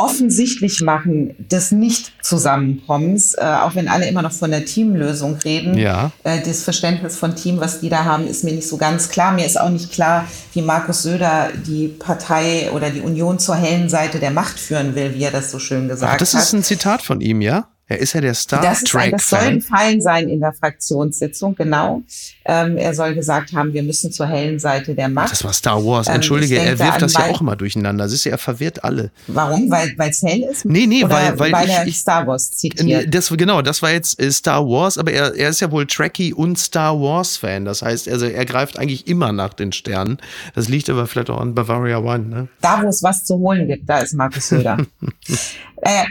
offensichtlich 0.00 0.80
machen 0.80 1.34
des 1.38 1.72
Nicht-Zusammenkommens, 1.72 3.34
äh, 3.34 3.42
auch 3.42 3.74
wenn 3.74 3.86
alle 3.88 4.08
immer 4.08 4.22
noch 4.22 4.32
von 4.32 4.50
der 4.50 4.64
Teamlösung 4.64 5.36
reden. 5.44 5.76
Ja. 5.76 6.10
Äh, 6.24 6.40
das 6.42 6.64
Verständnis 6.64 7.16
von 7.16 7.36
Team, 7.36 7.60
was 7.60 7.80
die 7.80 7.90
da 7.90 8.04
haben, 8.04 8.26
ist 8.26 8.42
mir 8.42 8.52
nicht 8.52 8.66
so 8.66 8.78
ganz 8.78 9.10
klar. 9.10 9.32
Mir 9.32 9.44
ist 9.44 9.60
auch 9.60 9.68
nicht 9.68 9.92
klar, 9.92 10.26
wie 10.54 10.62
Markus 10.62 11.02
Söder 11.02 11.50
die 11.66 11.88
Partei 11.88 12.70
oder 12.72 12.88
die 12.90 13.00
Union 13.00 13.38
zur 13.38 13.56
hellen 13.56 13.90
Seite 13.90 14.18
der 14.18 14.30
Macht 14.30 14.58
führen 14.58 14.94
will, 14.94 15.14
wie 15.14 15.22
er 15.22 15.30
das 15.30 15.50
so 15.50 15.58
schön 15.58 15.88
gesagt 15.88 16.12
hat. 16.12 16.20
Das 16.20 16.32
ist 16.34 16.52
ein 16.54 16.62
Zitat 16.62 17.02
von 17.02 17.20
ihm, 17.20 17.42
ja? 17.42 17.68
Er 17.90 17.98
ist 17.98 18.12
ja 18.12 18.20
der 18.20 18.34
Star 18.34 18.62
das 18.62 18.84
Trek. 18.84 19.10
das 19.10 19.28
soll 19.28 19.54
gefallen 19.54 20.00
sein 20.00 20.28
in 20.28 20.38
der 20.38 20.52
Fraktionssitzung, 20.52 21.56
genau. 21.56 22.02
Ähm, 22.44 22.76
er 22.76 22.94
soll 22.94 23.16
gesagt 23.16 23.52
haben, 23.52 23.72
wir 23.72 23.82
müssen 23.82 24.12
zur 24.12 24.28
hellen 24.28 24.60
Seite 24.60 24.94
der 24.94 25.08
Macht. 25.08 25.32
Das 25.32 25.42
war 25.42 25.52
Star 25.52 25.84
Wars. 25.84 26.06
Ähm, 26.06 26.14
Entschuldige, 26.14 26.54
ähm, 26.54 26.68
er 26.68 26.78
wirft 26.78 27.02
das 27.02 27.14
ja 27.14 27.26
auch 27.26 27.40
immer 27.40 27.56
durcheinander. 27.56 28.08
Siehst 28.08 28.26
du, 28.26 28.30
er 28.30 28.38
verwirrt 28.38 28.84
alle. 28.84 29.10
Warum? 29.26 29.68
Weil 29.68 29.92
es 30.08 30.22
hell 30.22 30.44
ist? 30.48 30.64
Nee, 30.64 30.86
nee, 30.86 31.02
weil, 31.02 31.36
weil, 31.36 31.50
weil 31.50 31.66
ich, 31.66 31.74
er 31.74 31.92
Star 31.92 32.28
Wars 32.28 32.52
zitiert. 32.52 33.12
Das, 33.12 33.28
genau, 33.30 33.60
das 33.60 33.82
war 33.82 33.90
jetzt 33.90 34.20
äh, 34.20 34.30
Star 34.30 34.64
Wars, 34.64 34.96
aber 34.96 35.10
er, 35.10 35.34
er 35.34 35.48
ist 35.48 35.58
ja 35.58 35.72
wohl 35.72 35.84
Trekkie 35.84 36.32
und 36.32 36.60
Star 36.60 36.94
Wars-Fan. 37.00 37.64
Das 37.64 37.82
heißt, 37.82 38.08
also 38.08 38.24
er 38.24 38.44
greift 38.44 38.78
eigentlich 38.78 39.08
immer 39.08 39.32
nach 39.32 39.52
den 39.52 39.72
Sternen. 39.72 40.18
Das 40.54 40.68
liegt 40.68 40.88
aber 40.88 41.08
vielleicht 41.08 41.30
auch 41.30 41.40
an 41.40 41.56
Bavaria 41.56 41.98
One. 41.98 42.26
Ne? 42.26 42.48
Da, 42.60 42.80
wo 42.84 42.88
es 42.88 43.02
was 43.02 43.24
zu 43.24 43.34
holen 43.38 43.66
gibt, 43.66 43.88
da 43.88 43.98
ist 43.98 44.14
Markus 44.14 44.48
Söder. 44.48 44.76
äh, 45.82 46.04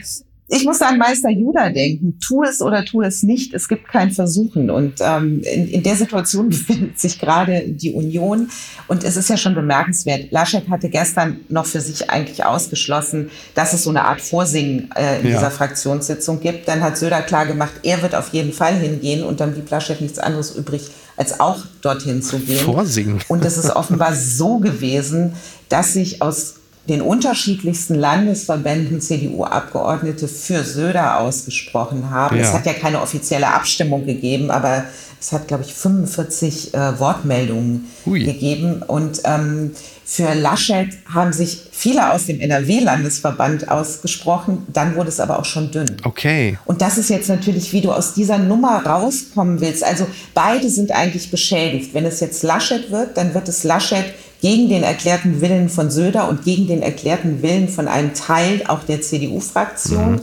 ich 0.51 0.65
muss 0.65 0.81
an 0.81 0.97
Meister 0.97 1.29
Judah 1.29 1.69
denken. 1.69 2.17
Tu 2.25 2.43
es 2.43 2.61
oder 2.61 2.83
tu 2.83 3.01
es 3.01 3.21
nicht. 3.21 3.53
Es 3.53 3.67
gibt 3.67 3.87
kein 3.87 4.09
Versuchen. 4.09 4.71
Und 4.71 4.95
ähm, 4.99 5.41
in, 5.43 5.67
in 5.67 5.83
der 5.83 5.95
Situation 5.95 6.49
befindet 6.49 6.99
sich 6.99 7.19
gerade 7.19 7.65
die 7.67 7.93
Union. 7.93 8.49
Und 8.87 9.03
es 9.03 9.15
ist 9.15 9.29
ja 9.29 9.37
schon 9.37 9.53
bemerkenswert. 9.53 10.31
Laschet 10.31 10.67
hatte 10.69 10.89
gestern 10.89 11.41
noch 11.49 11.67
für 11.67 11.81
sich 11.81 12.09
eigentlich 12.09 12.43
ausgeschlossen, 12.43 13.29
dass 13.53 13.73
es 13.73 13.83
so 13.83 13.91
eine 13.91 14.05
Art 14.05 14.21
Vorsingen 14.21 14.89
äh, 14.95 15.19
in 15.19 15.27
ja. 15.27 15.37
dieser 15.37 15.51
Fraktionssitzung 15.51 16.39
gibt. 16.39 16.67
Dann 16.67 16.81
hat 16.81 16.97
Söder 16.97 17.21
klar 17.21 17.45
gemacht, 17.45 17.73
er 17.83 18.01
wird 18.01 18.15
auf 18.15 18.29
jeden 18.29 18.51
Fall 18.51 18.73
hingehen. 18.73 19.23
Und 19.23 19.39
dann 19.39 19.53
blieb 19.53 19.69
Laschet 19.69 20.01
nichts 20.01 20.17
anderes 20.17 20.55
übrig, 20.55 20.89
als 21.15 21.39
auch 21.39 21.59
dorthin 21.81 22.23
zu 22.23 22.39
gehen. 22.39 22.65
Vorsingen. 22.65 23.21
Und 23.27 23.45
es 23.45 23.57
ist 23.57 23.69
offenbar 23.69 24.15
so 24.15 24.57
gewesen, 24.57 25.33
dass 25.69 25.93
sich 25.93 26.23
aus 26.23 26.58
den 26.89 27.01
unterschiedlichsten 27.01 27.95
Landesverbänden 27.95 28.99
CDU-Abgeordnete 28.99 30.27
für 30.27 30.63
Söder 30.63 31.19
ausgesprochen 31.19 32.09
haben. 32.09 32.37
Ja. 32.37 32.43
Es 32.43 32.53
hat 32.53 32.65
ja 32.65 32.73
keine 32.73 33.01
offizielle 33.01 33.47
Abstimmung 33.47 34.05
gegeben, 34.05 34.49
aber 34.49 34.85
es 35.21 35.31
hat, 35.31 35.47
glaube 35.47 35.63
ich, 35.63 35.73
45 35.73 36.73
äh, 36.73 36.99
Wortmeldungen 36.99 37.89
Ui. 38.05 38.23
gegeben. 38.23 38.81
Und 38.85 39.21
ähm, 39.25 39.71
für 40.11 40.33
Laschet 40.33 40.89
haben 41.13 41.31
sich 41.33 41.65
viele 41.71 42.11
aus 42.11 42.25
dem 42.25 42.39
NRW-Landesverband 42.41 43.69
ausgesprochen. 43.69 44.65
Dann 44.73 44.95
wurde 44.95 45.09
es 45.09 45.19
aber 45.19 45.37
auch 45.37 45.45
schon 45.45 45.69
dünn. 45.69 45.97
Okay. 46.03 46.57
Und 46.65 46.81
das 46.81 46.97
ist 46.97 47.11
jetzt 47.11 47.29
natürlich, 47.29 47.73
wie 47.73 47.81
du 47.81 47.91
aus 47.91 48.15
dieser 48.15 48.39
Nummer 48.39 48.83
rauskommen 48.83 49.61
willst. 49.61 49.83
Also 49.83 50.07
beide 50.33 50.67
sind 50.67 50.91
eigentlich 50.91 51.29
beschädigt. 51.29 51.93
Wenn 51.93 52.05
es 52.05 52.21
jetzt 52.21 52.41
Laschet 52.41 52.89
wird, 52.89 53.17
dann 53.17 53.35
wird 53.35 53.47
es 53.49 53.63
Laschet 53.63 54.05
gegen 54.41 54.67
den 54.67 54.81
erklärten 54.81 55.41
Willen 55.41 55.69
von 55.69 55.91
Söder 55.91 56.27
und 56.27 56.43
gegen 56.43 56.65
den 56.65 56.81
erklärten 56.81 57.43
Willen 57.43 57.69
von 57.69 57.87
einem 57.87 58.15
Teil 58.15 58.63
auch 58.67 58.83
der 58.85 59.01
CDU-Fraktion. 59.01 60.13
Mhm. 60.13 60.21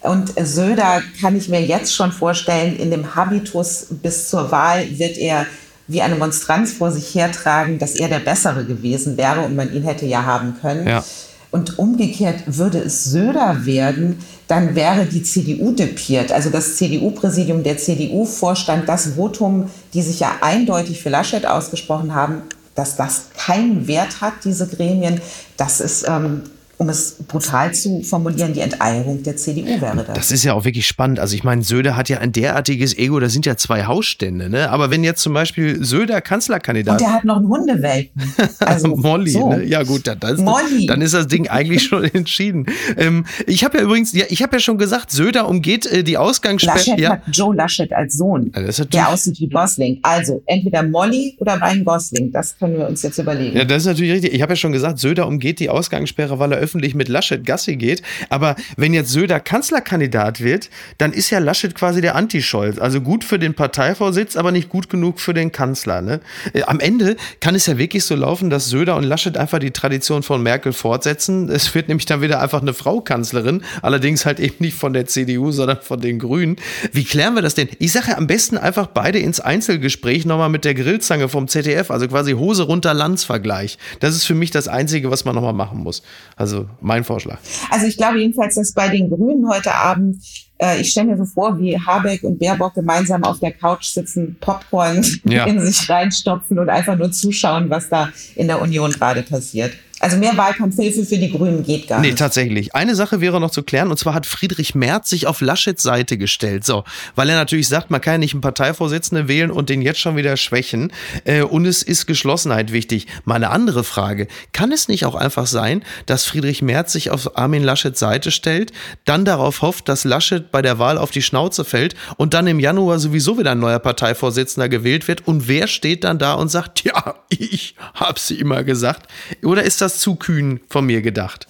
Und 0.00 0.32
Söder 0.42 1.02
kann 1.20 1.36
ich 1.36 1.48
mir 1.48 1.64
jetzt 1.64 1.94
schon 1.94 2.10
vorstellen, 2.10 2.76
in 2.76 2.90
dem 2.90 3.14
Habitus 3.14 3.86
bis 3.90 4.28
zur 4.28 4.50
Wahl 4.50 4.98
wird 4.98 5.16
er 5.18 5.46
wie 5.90 6.02
eine 6.02 6.14
Monstranz 6.14 6.72
vor 6.72 6.92
sich 6.92 7.14
hertragen, 7.14 7.78
dass 7.78 7.96
er 7.96 8.08
der 8.08 8.20
Bessere 8.20 8.64
gewesen 8.64 9.16
wäre 9.16 9.40
und 9.40 9.56
man 9.56 9.72
ihn 9.72 9.82
hätte 9.82 10.06
ja 10.06 10.24
haben 10.24 10.54
können. 10.60 10.86
Ja. 10.86 11.04
Und 11.50 11.80
umgekehrt 11.80 12.44
würde 12.46 12.78
es 12.78 13.04
Söder 13.04 13.66
werden, 13.66 14.20
dann 14.46 14.76
wäre 14.76 15.04
die 15.06 15.24
CDU 15.24 15.72
depiert. 15.72 16.30
Also 16.30 16.48
das 16.48 16.76
CDU-Präsidium, 16.76 17.64
der 17.64 17.76
CDU-Vorstand, 17.76 18.88
das 18.88 19.14
Votum, 19.16 19.68
die 19.92 20.02
sich 20.02 20.20
ja 20.20 20.30
eindeutig 20.42 21.02
für 21.02 21.08
Laschet 21.08 21.44
ausgesprochen 21.44 22.14
haben, 22.14 22.42
dass 22.76 22.94
das 22.94 23.30
keinen 23.36 23.88
Wert 23.88 24.20
hat, 24.20 24.34
diese 24.44 24.68
Gremien, 24.68 25.20
das 25.56 25.80
ist 25.80 26.06
ähm, 26.08 26.42
um 26.80 26.88
es 26.88 27.16
brutal 27.28 27.74
zu 27.74 28.02
formulieren, 28.02 28.54
die 28.54 28.60
Enteierung 28.60 29.22
der 29.22 29.36
CDU 29.36 29.82
wäre 29.82 30.02
das. 30.02 30.16
Das 30.16 30.32
ist 30.32 30.44
ja 30.44 30.54
auch 30.54 30.64
wirklich 30.64 30.86
spannend. 30.86 31.20
Also 31.20 31.34
ich 31.34 31.44
meine, 31.44 31.62
Söder 31.62 31.94
hat 31.94 32.08
ja 32.08 32.20
ein 32.20 32.32
derartiges 32.32 32.96
Ego, 32.96 33.20
das 33.20 33.34
sind 33.34 33.44
ja 33.44 33.58
zwei 33.58 33.84
Hausstände. 33.84 34.48
Ne? 34.48 34.70
Aber 34.70 34.90
wenn 34.90 35.04
jetzt 35.04 35.20
zum 35.20 35.34
Beispiel 35.34 35.84
Söder 35.84 36.22
Kanzlerkandidat... 36.22 36.94
Und 36.94 37.00
der 37.06 37.12
hat 37.12 37.24
noch 37.24 37.36
einen 37.36 37.48
Hundewelpen. 37.48 38.22
Also, 38.60 38.96
Molly, 38.96 39.30
so. 39.30 39.50
ne? 39.50 39.64
ja 39.64 39.82
gut, 39.82 40.06
dann, 40.06 40.18
ist, 40.22 40.40
Molly. 40.40 40.86
dann 40.86 41.02
ist 41.02 41.12
das 41.12 41.26
Ding 41.26 41.48
eigentlich 41.48 41.82
schon 41.82 42.04
entschieden. 42.14 42.66
Ähm, 42.96 43.26
ich 43.46 43.64
habe 43.64 43.78
ja 43.78 43.84
übrigens, 43.84 44.12
ja, 44.12 44.24
ich 44.28 44.42
habe 44.42 44.56
ja 44.56 44.60
schon 44.60 44.78
gesagt, 44.78 45.10
Söder 45.10 45.48
umgeht 45.48 45.86
äh, 45.86 46.02
die 46.02 46.16
Ausgangssperre. 46.16 46.76
Laschet 46.76 47.00
ja. 47.00 47.10
hat 47.10 47.22
Joe 47.32 47.54
Laschet 47.54 47.92
als 47.92 48.16
Sohn, 48.16 48.50
also 48.54 48.84
der 48.84 49.08
aussieht 49.08 49.40
wie 49.40 49.48
Gosling. 49.48 49.98
Also 50.02 50.42
entweder 50.46 50.82
Molly 50.82 51.36
oder 51.38 51.60
Ryan 51.60 51.84
Gosling, 51.84 52.32
das 52.32 52.56
können 52.58 52.78
wir 52.78 52.86
uns 52.86 53.02
jetzt 53.02 53.18
überlegen. 53.18 53.56
Ja, 53.56 53.64
das 53.64 53.82
ist 53.82 53.86
natürlich 53.86 54.12
richtig. 54.12 54.34
Ich 54.34 54.42
habe 54.42 54.52
ja 54.52 54.56
schon 54.56 54.72
gesagt, 54.72 54.98
Söder 54.98 55.26
umgeht 55.26 55.58
die 55.58 55.68
Ausgangssperre, 55.68 56.38
weil 56.38 56.52
er 56.52 56.69
öffentlich 56.70 56.94
mit 56.94 57.08
Laschet 57.08 57.44
Gassi 57.44 57.76
geht. 57.76 58.02
Aber 58.28 58.54
wenn 58.76 58.94
jetzt 58.94 59.10
Söder 59.10 59.40
Kanzlerkandidat 59.40 60.40
wird, 60.40 60.70
dann 60.98 61.12
ist 61.12 61.30
ja 61.30 61.40
Laschet 61.40 61.74
quasi 61.74 62.00
der 62.00 62.14
Anti-Scholz. 62.14 62.78
Also 62.78 63.00
gut 63.00 63.24
für 63.24 63.40
den 63.40 63.54
Parteivorsitz, 63.54 64.36
aber 64.36 64.52
nicht 64.52 64.68
gut 64.68 64.88
genug 64.88 65.20
für 65.20 65.34
den 65.34 65.50
Kanzler. 65.50 66.00
Ne? 66.00 66.20
Äh, 66.52 66.62
am 66.62 66.78
Ende 66.78 67.16
kann 67.40 67.56
es 67.56 67.66
ja 67.66 67.76
wirklich 67.76 68.04
so 68.04 68.14
laufen, 68.14 68.50
dass 68.50 68.68
Söder 68.68 68.96
und 68.96 69.02
Laschet 69.02 69.36
einfach 69.36 69.58
die 69.58 69.72
Tradition 69.72 70.22
von 70.22 70.42
Merkel 70.42 70.72
fortsetzen. 70.72 71.48
Es 71.48 71.74
wird 71.74 71.88
nämlich 71.88 72.06
dann 72.06 72.22
wieder 72.22 72.40
einfach 72.40 72.62
eine 72.62 72.72
Frau 72.72 73.00
Kanzlerin, 73.00 73.62
allerdings 73.82 74.26
halt 74.26 74.38
eben 74.38 74.56
nicht 74.60 74.76
von 74.76 74.92
der 74.92 75.06
CDU, 75.06 75.50
sondern 75.50 75.78
von 75.82 76.00
den 76.00 76.20
Grünen. 76.20 76.56
Wie 76.92 77.04
klären 77.04 77.34
wir 77.34 77.42
das 77.42 77.54
denn? 77.54 77.68
Ich 77.80 77.90
sage 77.90 78.10
ja 78.10 78.16
am 78.16 78.28
besten 78.28 78.58
einfach 78.58 78.86
beide 78.86 79.18
ins 79.18 79.40
Einzelgespräch 79.40 80.24
nochmal 80.24 80.50
mit 80.50 80.64
der 80.64 80.74
Grillzange 80.74 81.28
vom 81.28 81.48
ZDF, 81.48 81.90
also 81.90 82.06
quasi 82.06 82.32
Hose 82.32 82.62
runter 82.62 82.94
Landsvergleich. 82.94 83.76
Das 83.98 84.14
ist 84.14 84.24
für 84.24 84.34
mich 84.34 84.52
das 84.52 84.68
Einzige, 84.68 85.10
was 85.10 85.24
man 85.24 85.34
nochmal 85.34 85.52
machen 85.52 85.78
muss. 85.82 86.02
Also 86.36 86.59
mein 86.80 87.04
Vorschlag. 87.04 87.38
Also 87.70 87.86
ich 87.86 87.96
glaube 87.96 88.18
jedenfalls, 88.18 88.54
dass 88.54 88.72
bei 88.72 88.88
den 88.88 89.10
Grünen 89.10 89.48
heute 89.48 89.74
Abend, 89.74 90.22
äh, 90.58 90.80
ich 90.80 90.90
stelle 90.90 91.08
mir 91.08 91.16
so 91.16 91.24
vor, 91.24 91.58
wie 91.58 91.78
Habeck 91.78 92.22
und 92.22 92.38
Baerbock 92.38 92.74
gemeinsam 92.74 93.24
auf 93.24 93.40
der 93.40 93.52
Couch 93.52 93.84
sitzen, 93.84 94.36
Popcorn 94.40 95.04
ja. 95.24 95.44
in 95.46 95.60
sich 95.60 95.88
reinstopfen 95.88 96.58
und 96.58 96.68
einfach 96.68 96.96
nur 96.96 97.12
zuschauen, 97.12 97.70
was 97.70 97.88
da 97.88 98.10
in 98.36 98.46
der 98.46 98.60
Union 98.60 98.92
gerade 98.92 99.22
passiert. 99.22 99.72
Also 100.00 100.16
mehr 100.16 100.34
Wahlkampfhilfe 100.34 101.04
für 101.04 101.18
die 101.18 101.30
Grünen 101.30 101.62
geht 101.62 101.86
gar 101.86 102.00
nicht. 102.00 102.10
Nee, 102.10 102.16
tatsächlich. 102.16 102.74
Eine 102.74 102.94
Sache 102.94 103.20
wäre 103.20 103.38
noch 103.38 103.50
zu 103.50 103.62
klären, 103.62 103.90
und 103.90 103.98
zwar 103.98 104.14
hat 104.14 104.24
Friedrich 104.24 104.74
Merz 104.74 105.10
sich 105.10 105.26
auf 105.26 105.42
Laschets 105.42 105.82
Seite 105.82 106.16
gestellt. 106.16 106.64
So, 106.64 106.84
weil 107.16 107.28
er 107.28 107.36
natürlich 107.36 107.68
sagt, 107.68 107.90
man 107.90 108.00
kann 108.00 108.14
ja 108.14 108.18
nicht 108.18 108.32
einen 108.32 108.40
Parteivorsitzenden 108.40 109.28
wählen 109.28 109.50
und 109.50 109.68
den 109.68 109.82
jetzt 109.82 110.00
schon 110.00 110.16
wieder 110.16 110.38
schwächen. 110.38 110.90
Äh, 111.24 111.42
und 111.42 111.66
es 111.66 111.82
ist 111.82 112.06
Geschlossenheit 112.06 112.72
wichtig. 112.72 113.08
Mal 113.24 113.34
eine 113.34 113.50
andere 113.50 113.84
Frage. 113.84 114.26
Kann 114.52 114.72
es 114.72 114.88
nicht 114.88 115.04
auch 115.04 115.14
einfach 115.14 115.46
sein, 115.46 115.84
dass 116.06 116.24
Friedrich 116.24 116.62
Merz 116.62 116.92
sich 116.92 117.10
auf 117.10 117.36
Armin 117.36 117.62
Laschets 117.62 118.00
Seite 118.00 118.30
stellt, 118.30 118.72
dann 119.04 119.26
darauf 119.26 119.60
hofft, 119.60 119.88
dass 119.90 120.04
Laschet 120.04 120.50
bei 120.50 120.62
der 120.62 120.78
Wahl 120.78 120.96
auf 120.96 121.10
die 121.10 121.22
Schnauze 121.22 121.62
fällt 121.62 121.94
und 122.16 122.32
dann 122.32 122.46
im 122.46 122.58
Januar 122.58 122.98
sowieso 122.98 123.38
wieder 123.38 123.52
ein 123.52 123.58
neuer 123.58 123.78
Parteivorsitzender 123.78 124.70
gewählt 124.70 125.08
wird? 125.08 125.28
Und 125.28 125.46
wer 125.46 125.66
steht 125.66 126.04
dann 126.04 126.18
da 126.18 126.32
und 126.34 126.48
sagt, 126.48 126.84
ja, 126.84 127.16
ich 127.28 127.74
hab's 127.94 128.30
immer 128.30 128.64
gesagt? 128.64 129.10
Oder 129.44 129.62
ist 129.62 129.82
das 129.82 129.89
das 129.90 130.00
zu 130.00 130.14
kühn 130.14 130.60
von 130.68 130.86
mir 130.86 131.02
gedacht. 131.02 131.46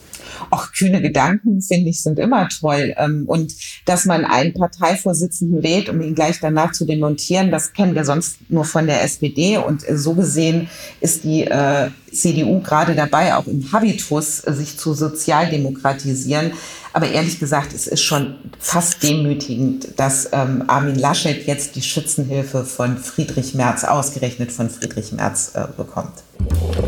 auch 0.50 0.73
kühne 0.73 1.02
Gedanken, 1.02 1.61
finde 1.61 1.90
ich, 1.90 2.02
sind 2.02 2.18
immer 2.18 2.49
toll. 2.49 2.94
Ähm, 2.97 3.25
und 3.26 3.52
dass 3.85 4.06
man 4.06 4.25
einen 4.25 4.54
Parteivorsitzenden 4.54 5.62
wählt, 5.62 5.88
um 5.88 6.00
ihn 6.00 6.14
gleich 6.14 6.40
danach 6.40 6.73
zu 6.73 6.87
demontieren, 6.87 7.50
das 7.50 7.73
kennen 7.73 7.94
wir 7.94 8.04
sonst 8.04 8.38
nur 8.49 8.64
von 8.64 8.87
der 8.87 9.02
SPD. 9.02 9.59
Und 9.59 9.85
so 9.92 10.14
gesehen 10.14 10.68
ist 11.00 11.25
die 11.25 11.44
äh, 11.44 11.90
CDU 12.12 12.61
gerade 12.61 12.94
dabei, 12.94 13.35
auch 13.35 13.47
im 13.47 13.70
Habitus 13.73 14.38
sich 14.38 14.78
zu 14.78 14.94
sozialdemokratisieren. 14.94 16.52
Aber 16.92 17.09
ehrlich 17.09 17.38
gesagt, 17.38 17.73
es 17.73 17.87
ist 17.87 18.02
schon 18.02 18.37
fast 18.59 19.02
demütigend, 19.02 19.88
dass 19.97 20.30
ähm, 20.32 20.64
Armin 20.66 20.97
Laschet 20.97 21.47
jetzt 21.47 21.76
die 21.76 21.82
Schützenhilfe 21.82 22.64
von 22.64 22.97
Friedrich 22.99 23.54
Merz, 23.54 23.85
ausgerechnet 23.85 24.50
von 24.50 24.70
Friedrich 24.70 25.12
Merz, 25.12 25.52
äh, 25.54 25.66
bekommt. 25.76 26.14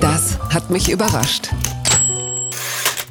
Das 0.00 0.38
hat 0.52 0.71
mich 0.71 0.90
überrascht. 0.90 1.50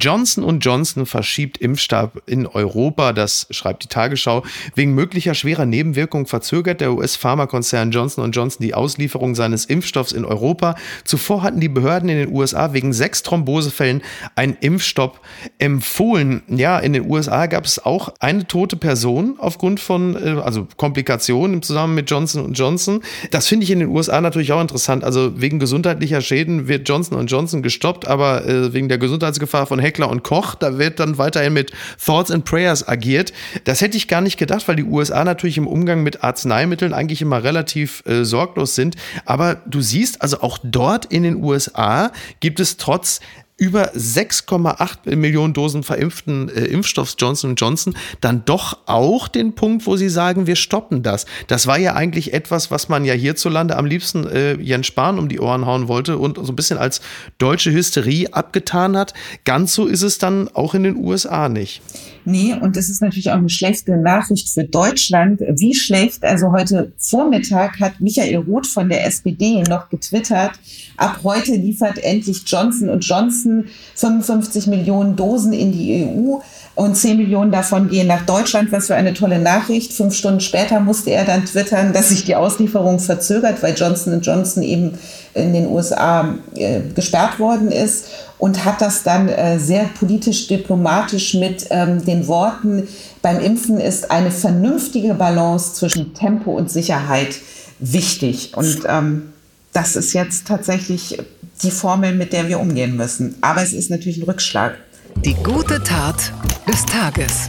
Johnson 0.02 0.60
Johnson 0.60 1.06
verschiebt 1.06 1.60
Impfstab 1.60 2.24
in 2.26 2.48
Europa, 2.48 3.14
das 3.14 3.46
schreibt 3.52 3.84
die 3.84 3.88
Tagesschau. 3.88 4.44
Wegen 4.74 4.96
möglicher 4.96 5.36
schwerer 5.36 5.68
Nebenwirkungen 5.68 6.26
verzögert 6.26 6.82
der 6.82 6.94
US-Pharmakonzern 6.94 7.92
Johnson 7.92 8.32
Johnson 8.32 8.66
die 8.66 8.74
Auslieferung 8.74 9.36
seines 9.36 9.66
Impfstoffs 9.66 10.12
in 10.12 10.26
Europa. 10.26 10.76
Zuvor 11.04 11.44
hatten 11.44 11.60
die 11.60 11.70
Behörden 11.70 12.10
in 12.10 12.18
den 12.18 12.34
USA 12.34 12.74
wegen 12.74 12.94
sechs 12.94 13.22
Thrombosefällen 13.22 14.02
einen 14.36 14.58
Impfstopp 14.60 15.22
empfohlen. 15.60 16.42
Ja, 16.48 16.80
in 16.80 16.94
den 16.94 17.08
USA 17.08 17.46
gab 17.46 17.66
es 17.66 17.84
auch 17.86 18.14
eine 18.20 18.48
tote 18.48 18.78
Person 18.78 19.36
aufgrund 19.38 19.80
von 19.80 20.16
äh, 20.16 20.42
also 20.42 20.68
Komplikationen 20.78 21.58
im 21.58 21.62
Zusammenhang 21.62 21.96
mit 21.96 22.10
Johnson 22.10 22.54
Johnson. 22.54 23.02
Das 23.30 23.48
finde 23.48 23.66
ich 23.66 23.72
in 23.72 23.80
den 23.80 23.90
USA 23.90 24.20
natürlich 24.20 24.52
auch 24.52 24.62
interessant. 24.62 25.04
Also 25.04 25.40
wegen 25.40 25.60
gesundheitlicher 25.60 26.22
Schäden 26.22 26.68
wird 26.68 26.90
Johnson 26.90 27.28
Johnson 27.28 27.62
gestoppt, 27.62 28.08
aber 28.08 28.48
äh, 28.48 28.74
wegen 28.74 28.90
der 28.90 28.98
Gesundheitsgefahr 28.98 29.68
von 29.68 29.78
Heck 29.78 29.91
Heckler 29.92 30.10
und 30.10 30.24
Koch. 30.24 30.56
Da 30.56 30.78
wird 30.78 31.02
dann 31.02 31.18
weiterhin 31.18 31.52
mit 31.52 31.72
Thoughts 32.04 32.32
and 32.32 32.46
Prayers 32.46 32.88
agiert. 32.88 33.34
Das 33.66 33.82
hätte 33.82 33.98
ich 33.98 34.08
gar 34.08 34.22
nicht 34.22 34.38
gedacht, 34.38 34.68
weil 34.68 34.78
die 34.78 34.86
USA 34.86 35.26
natürlich 35.26 35.58
im 35.58 35.68
Umgang 35.68 36.02
mit 36.02 36.24
Arzneimitteln 36.24 36.94
eigentlich 36.94 37.22
immer 37.22 37.44
relativ 37.44 38.04
äh, 38.06 38.24
sorglos 38.24 38.76
sind. 38.76 38.96
Aber 39.26 39.56
du 39.66 39.82
siehst, 39.82 40.22
also 40.22 40.40
auch 40.40 40.60
dort 40.64 41.06
in 41.06 41.24
den 41.24 41.44
USA 41.44 42.12
gibt 42.40 42.62
es 42.62 42.78
trotz 42.78 43.20
über 43.58 43.94
6,8 43.94 45.16
Millionen 45.16 45.54
Dosen 45.54 45.84
verimpften 45.84 46.50
äh, 46.50 46.66
Impfstoffs 46.66 47.16
Johnson 47.20 47.56
Johnson 47.56 47.96
dann 48.20 48.44
doch 48.46 48.80
auch 48.88 49.28
den 49.28 49.54
Punkt, 49.54 49.86
wo 49.86 49.98
sie 49.98 50.10
sagen, 50.10 50.48
wir 50.48 50.56
stoppen 50.56 51.04
das. 51.04 51.26
Das 51.48 51.68
war 51.68 51.78
ja 51.78 51.94
eigentlich 51.94 52.34
etwas, 52.34 52.72
was 52.72 52.90
man 52.90 53.06
ja 53.06 53.14
hierzulande 53.14 53.78
am 53.78 53.86
liebsten 53.86 54.26
äh, 54.28 54.54
Jens 54.56 54.88
Spahn 54.88 55.20
um 55.20 55.30
die 55.30 55.40
Ohren 55.40 55.66
hauen 55.66 55.88
wollte 55.88 56.18
und 56.18 56.38
so 56.38 56.52
ein 56.52 56.56
bisschen 56.56 56.78
als 56.78 57.02
deutsche 57.38 57.72
Hysterie 57.72 58.34
abgetan 58.34 58.98
hat. 58.98 59.14
Ganz 59.46 59.74
so 59.74 59.86
ist 59.86 60.02
es 60.02 60.18
dann 60.18 60.50
auch 60.54 60.74
in 60.74 60.84
den 60.84 60.96
USA 60.96 61.48
nicht. 61.48 61.82
Nee, 62.24 62.54
und 62.54 62.76
das 62.76 62.90
ist 62.90 63.02
natürlich 63.02 63.32
auch 63.32 63.38
eine 63.38 63.50
schlechte 63.50 63.98
Nachricht 63.98 64.50
für 64.50 64.64
Deutschland. 64.64 65.42
Wie 65.42 65.74
schlecht, 65.74 66.24
also 66.24 66.52
heute 66.52 66.92
Vormittag 66.98 67.80
hat 67.80 68.00
Michael 68.00 68.38
Roth 68.38 68.68
von 68.68 68.90
der 68.90 69.06
SPD 69.06 69.64
noch 69.64 69.90
getwittert, 69.90 70.52
ab 70.98 71.22
heute 71.24 71.56
liefert 71.56 71.98
endlich 72.04 72.44
Johnson 72.46 73.00
Johnson 73.00 73.66
55 73.96 74.68
Millionen 74.68 75.16
Dosen 75.16 75.54
in 75.54 75.72
die 75.72 76.06
EU 76.06 76.40
und 76.76 76.96
10 76.96 77.18
Millionen 77.18 77.52
davon 77.52 77.90
gehen 77.90 78.08
nach 78.08 78.26
Deutschland. 78.26 78.72
Was 78.72 78.88
für 78.88 78.96
eine 78.96 79.14
tolle 79.14 79.40
Nachricht. 79.40 79.94
Fünf 79.94 80.16
Stunden 80.16 80.40
später 80.40 80.80
musste 80.80 81.12
er 81.12 81.26
dann 81.26 81.46
twittern, 81.46 81.94
dass 81.94 82.10
sich 82.10 82.24
die 82.24 82.36
Auslieferung 82.36 83.00
verzögert, 83.00 83.62
weil 83.62 83.76
Johnson 83.76 84.22
Johnson 84.22 84.64
eben 84.64 84.98
in 85.34 85.54
den 85.54 85.68
USA 85.68 86.36
äh, 86.56 86.82
gesperrt 86.96 87.40
worden 87.40 87.72
ist 87.72 88.06
und 88.38 88.66
hat 88.66 88.82
das 88.82 89.04
dann 89.04 89.30
äh, 89.30 89.60
sehr 89.60 89.86
politisch 90.00 90.48
diplomatisch 90.48 91.36
mit 91.36 91.68
ähm, 91.70 92.04
den 92.04 92.28
Worten, 92.28 92.88
beim 93.22 93.40
Impfen 93.40 93.80
ist 93.80 94.10
eine 94.10 94.32
vernünftige 94.32 95.14
Balance 95.14 95.76
zwischen 95.76 96.16
Tempo 96.16 96.52
und 96.52 96.72
Sicherheit 96.72 97.36
wichtig. 97.80 98.54
Und 98.56 98.80
ähm, 98.88 99.34
das 99.74 99.96
ist 99.96 100.14
jetzt 100.14 100.48
tatsächlich 100.48 101.20
die 101.62 101.72
Formel, 101.72 102.16
mit 102.16 102.34
der 102.34 102.48
wir 102.48 102.60
umgehen 102.60 102.96
müssen. 102.96 103.36
Aber 103.42 103.62
es 103.62 103.74
ist 103.74 103.92
natürlich 103.92 104.18
ein 104.18 104.24
Rückschlag. 104.24 104.74
Die 105.18 105.36
gute 105.36 105.82
Tat 105.84 106.32
des 106.68 106.86
Tages. 106.86 107.48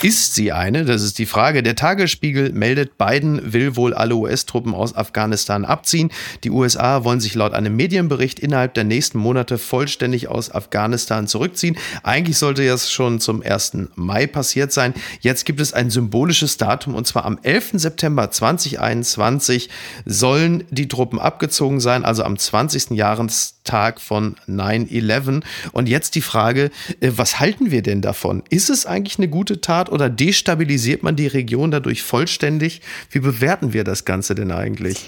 Ist 0.00 0.36
sie 0.36 0.52
eine? 0.52 0.84
Das 0.84 1.02
ist 1.02 1.18
die 1.18 1.26
Frage. 1.26 1.64
Der 1.64 1.74
Tagesspiegel 1.74 2.52
meldet, 2.52 2.98
Biden 2.98 3.52
will 3.52 3.74
wohl 3.74 3.94
alle 3.94 4.14
US-Truppen 4.14 4.72
aus 4.72 4.94
Afghanistan 4.94 5.64
abziehen. 5.64 6.12
Die 6.44 6.50
USA 6.50 7.02
wollen 7.02 7.18
sich 7.18 7.34
laut 7.34 7.52
einem 7.52 7.74
Medienbericht 7.74 8.38
innerhalb 8.38 8.74
der 8.74 8.84
nächsten 8.84 9.18
Monate 9.18 9.58
vollständig 9.58 10.28
aus 10.28 10.52
Afghanistan 10.54 11.26
zurückziehen. 11.26 11.76
Eigentlich 12.04 12.38
sollte 12.38 12.64
das 12.64 12.92
schon 12.92 13.18
zum 13.18 13.42
1. 13.42 13.88
Mai 13.96 14.28
passiert 14.28 14.72
sein. 14.72 14.94
Jetzt 15.20 15.44
gibt 15.44 15.60
es 15.60 15.72
ein 15.72 15.90
symbolisches 15.90 16.58
Datum 16.58 16.94
und 16.94 17.08
zwar 17.08 17.24
am 17.24 17.40
11. 17.42 17.70
September 17.74 18.30
2021 18.30 19.68
sollen 20.04 20.62
die 20.70 20.86
Truppen 20.86 21.18
abgezogen 21.18 21.80
sein, 21.80 22.04
also 22.04 22.22
am 22.22 22.38
20. 22.38 22.90
Jahrestag 22.90 24.00
von 24.00 24.36
9-11. 24.46 25.42
Und 25.72 25.88
jetzt 25.88 26.14
die 26.14 26.20
Frage, 26.20 26.70
äh, 27.00 27.10
was 27.16 27.40
halten 27.40 27.72
wir 27.72 27.82
denn 27.82 28.00
davon? 28.00 28.44
Ist 28.48 28.70
es 28.70 28.86
eigentlich 28.86 29.18
eine 29.18 29.28
gute 29.28 29.60
Tat? 29.60 29.87
Oder 29.88 30.10
destabilisiert 30.10 31.02
man 31.02 31.16
die 31.16 31.26
Region 31.26 31.70
dadurch 31.70 32.02
vollständig? 32.02 32.80
Wie 33.10 33.20
bewerten 33.20 33.72
wir 33.72 33.84
das 33.84 34.04
Ganze 34.04 34.34
denn 34.34 34.50
eigentlich? 34.50 35.06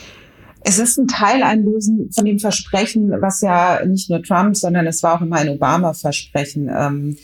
Es 0.63 0.79
ist 0.79 0.99
ein 0.99 1.09
Teileinlösen 1.09 2.11
von 2.13 2.25
dem 2.25 2.39
Versprechen, 2.39 3.11
was 3.21 3.41
ja 3.41 3.85
nicht 3.87 4.11
nur 4.11 4.23
Trump, 4.23 4.57
sondern 4.57 4.87
es 4.87 5.03
war 5.03 5.17
auch 5.17 5.23
immer 5.23 5.37
ein 5.37 5.49
Obama-Versprechen, 5.49 6.69
ähm, 6.69 7.17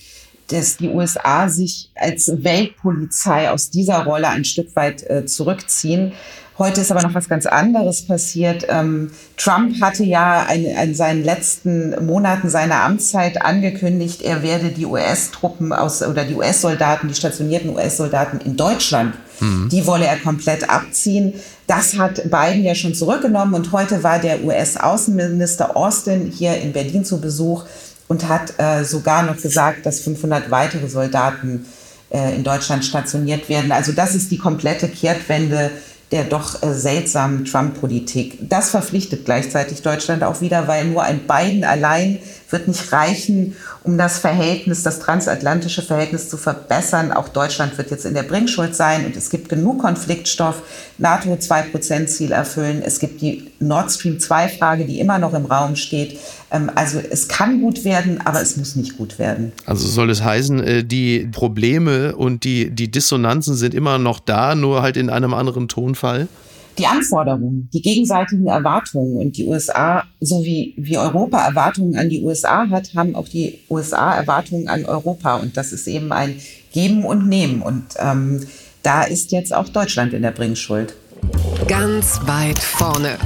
dass 0.48 0.76
die 0.76 0.88
USA 0.88 1.48
sich 1.48 1.90
als 1.94 2.30
Weltpolizei 2.42 3.50
aus 3.50 3.70
dieser 3.70 4.04
Rolle 4.04 4.28
ein 4.28 4.44
Stück 4.44 4.74
weit 4.76 5.08
äh, 5.10 5.26
zurückziehen. 5.26 6.12
Heute 6.58 6.80
ist 6.80 6.90
aber 6.90 7.02
noch 7.02 7.14
was 7.14 7.28
ganz 7.28 7.44
anderes 7.44 8.06
passiert. 8.06 8.64
Ähm, 8.68 9.10
Trump 9.36 9.78
hatte 9.82 10.04
ja 10.04 10.42
in 10.44 10.94
seinen 10.94 11.22
letzten 11.22 12.06
Monaten 12.06 12.48
seiner 12.48 12.82
Amtszeit 12.82 13.42
angekündigt, 13.42 14.22
er 14.22 14.42
werde 14.42 14.70
die 14.70 14.86
US-Truppen 14.86 15.74
aus 15.74 16.02
oder 16.02 16.24
die 16.24 16.34
US-Soldaten, 16.34 17.08
die 17.08 17.14
stationierten 17.14 17.74
US-Soldaten 17.74 18.40
in 18.40 18.56
Deutschland, 18.56 19.14
mhm. 19.40 19.68
die 19.70 19.86
wolle 19.86 20.06
er 20.06 20.16
komplett 20.16 20.70
abziehen. 20.70 21.34
Das 21.66 21.98
hat 21.98 22.22
Biden 22.30 22.64
ja 22.64 22.74
schon 22.74 22.94
zurückgenommen 22.94 23.52
und 23.52 23.72
heute 23.72 24.02
war 24.02 24.18
der 24.18 24.42
US-Außenminister 24.42 25.76
Austin 25.76 26.32
hier 26.34 26.56
in 26.56 26.72
Berlin 26.72 27.04
zu 27.04 27.20
Besuch 27.20 27.64
und 28.08 28.28
hat 28.28 28.58
äh, 28.58 28.84
sogar 28.84 29.24
noch 29.24 29.36
gesagt, 29.36 29.84
dass 29.84 30.00
500 30.00 30.50
weitere 30.50 30.88
Soldaten 30.88 31.66
äh, 32.08 32.34
in 32.34 32.44
Deutschland 32.44 32.84
stationiert 32.84 33.48
werden. 33.50 33.72
Also 33.72 33.92
das 33.92 34.14
ist 34.14 34.30
die 34.30 34.38
komplette 34.38 34.88
Kehrtwende 34.88 35.70
der 36.12 36.24
doch 36.24 36.62
äh, 36.62 36.72
seltsamen 36.72 37.44
Trump-Politik. 37.44 38.38
Das 38.48 38.70
verpflichtet 38.70 39.24
gleichzeitig 39.24 39.82
Deutschland 39.82 40.22
auch 40.22 40.40
wieder, 40.40 40.68
weil 40.68 40.84
nur 40.84 41.02
ein 41.02 41.20
Biden 41.26 41.64
allein 41.64 42.18
wird 42.50 42.68
nicht 42.68 42.92
reichen, 42.92 43.56
um 43.82 43.98
das 43.98 44.18
Verhältnis, 44.18 44.82
das 44.82 45.00
transatlantische 45.00 45.82
Verhältnis 45.82 46.28
zu 46.28 46.36
verbessern. 46.36 47.12
Auch 47.12 47.28
Deutschland 47.28 47.76
wird 47.78 47.90
jetzt 47.90 48.06
in 48.06 48.14
der 48.14 48.22
Bringschuld 48.22 48.74
sein 48.74 49.04
und 49.04 49.16
es 49.16 49.30
gibt 49.30 49.48
genug 49.48 49.80
Konfliktstoff. 49.80 50.62
NATO 50.98 51.34
2%-Ziel 51.34 52.32
erfüllen. 52.32 52.82
Es 52.84 52.98
gibt 52.98 53.20
die 53.20 53.50
Nord 53.58 53.90
Stream 53.90 54.16
2-Frage, 54.18 54.84
die 54.84 55.00
immer 55.00 55.18
noch 55.18 55.34
im 55.34 55.46
Raum 55.46 55.76
steht. 55.76 56.18
Ähm, 56.50 56.70
also 56.74 56.98
es 56.98 57.28
kann 57.28 57.60
gut 57.60 57.84
werden, 57.84 58.20
aber 58.24 58.40
es 58.40 58.56
muss 58.56 58.76
nicht 58.76 58.96
gut 58.96 59.18
werden. 59.18 59.52
Also 59.64 59.88
soll 59.88 60.10
es 60.10 60.22
heißen, 60.22 60.62
äh, 60.62 60.84
die 60.84 61.28
Probleme 61.32 62.14
und 62.16 62.44
die, 62.44 62.70
die 62.70 62.90
Dissonanzen 62.90 63.56
sind 63.56 63.74
immer 63.74 63.98
noch 63.98 64.20
da, 64.20 64.54
nur 64.54 64.82
halt 64.82 64.96
in 64.96 65.10
einem 65.10 65.34
anderen 65.34 65.68
Tonfall? 65.68 66.28
Die 66.78 66.86
Anforderungen, 66.86 67.68
die 67.72 67.82
gegenseitigen 67.82 68.46
Erwartungen 68.46 69.16
und 69.16 69.36
die 69.36 69.46
USA, 69.46 70.04
so 70.20 70.44
wie, 70.44 70.74
wie 70.76 70.98
Europa 70.98 71.46
Erwartungen 71.46 71.96
an 71.96 72.08
die 72.08 72.22
USA 72.22 72.68
hat, 72.68 72.94
haben 72.94 73.14
auch 73.14 73.28
die 73.28 73.60
USA 73.70 74.14
Erwartungen 74.14 74.68
an 74.68 74.84
Europa. 74.84 75.36
Und 75.36 75.56
das 75.56 75.72
ist 75.72 75.86
eben 75.86 76.12
ein 76.12 76.36
Geben 76.72 77.04
und 77.04 77.28
Nehmen. 77.28 77.62
Und 77.62 77.84
ähm, 77.98 78.46
da 78.82 79.04
ist 79.04 79.32
jetzt 79.32 79.54
auch 79.54 79.68
Deutschland 79.68 80.12
in 80.12 80.22
der 80.22 80.32
Bringschuld. 80.32 80.94
Ganz 81.66 82.20
weit 82.26 82.58
vorne. 82.58 83.18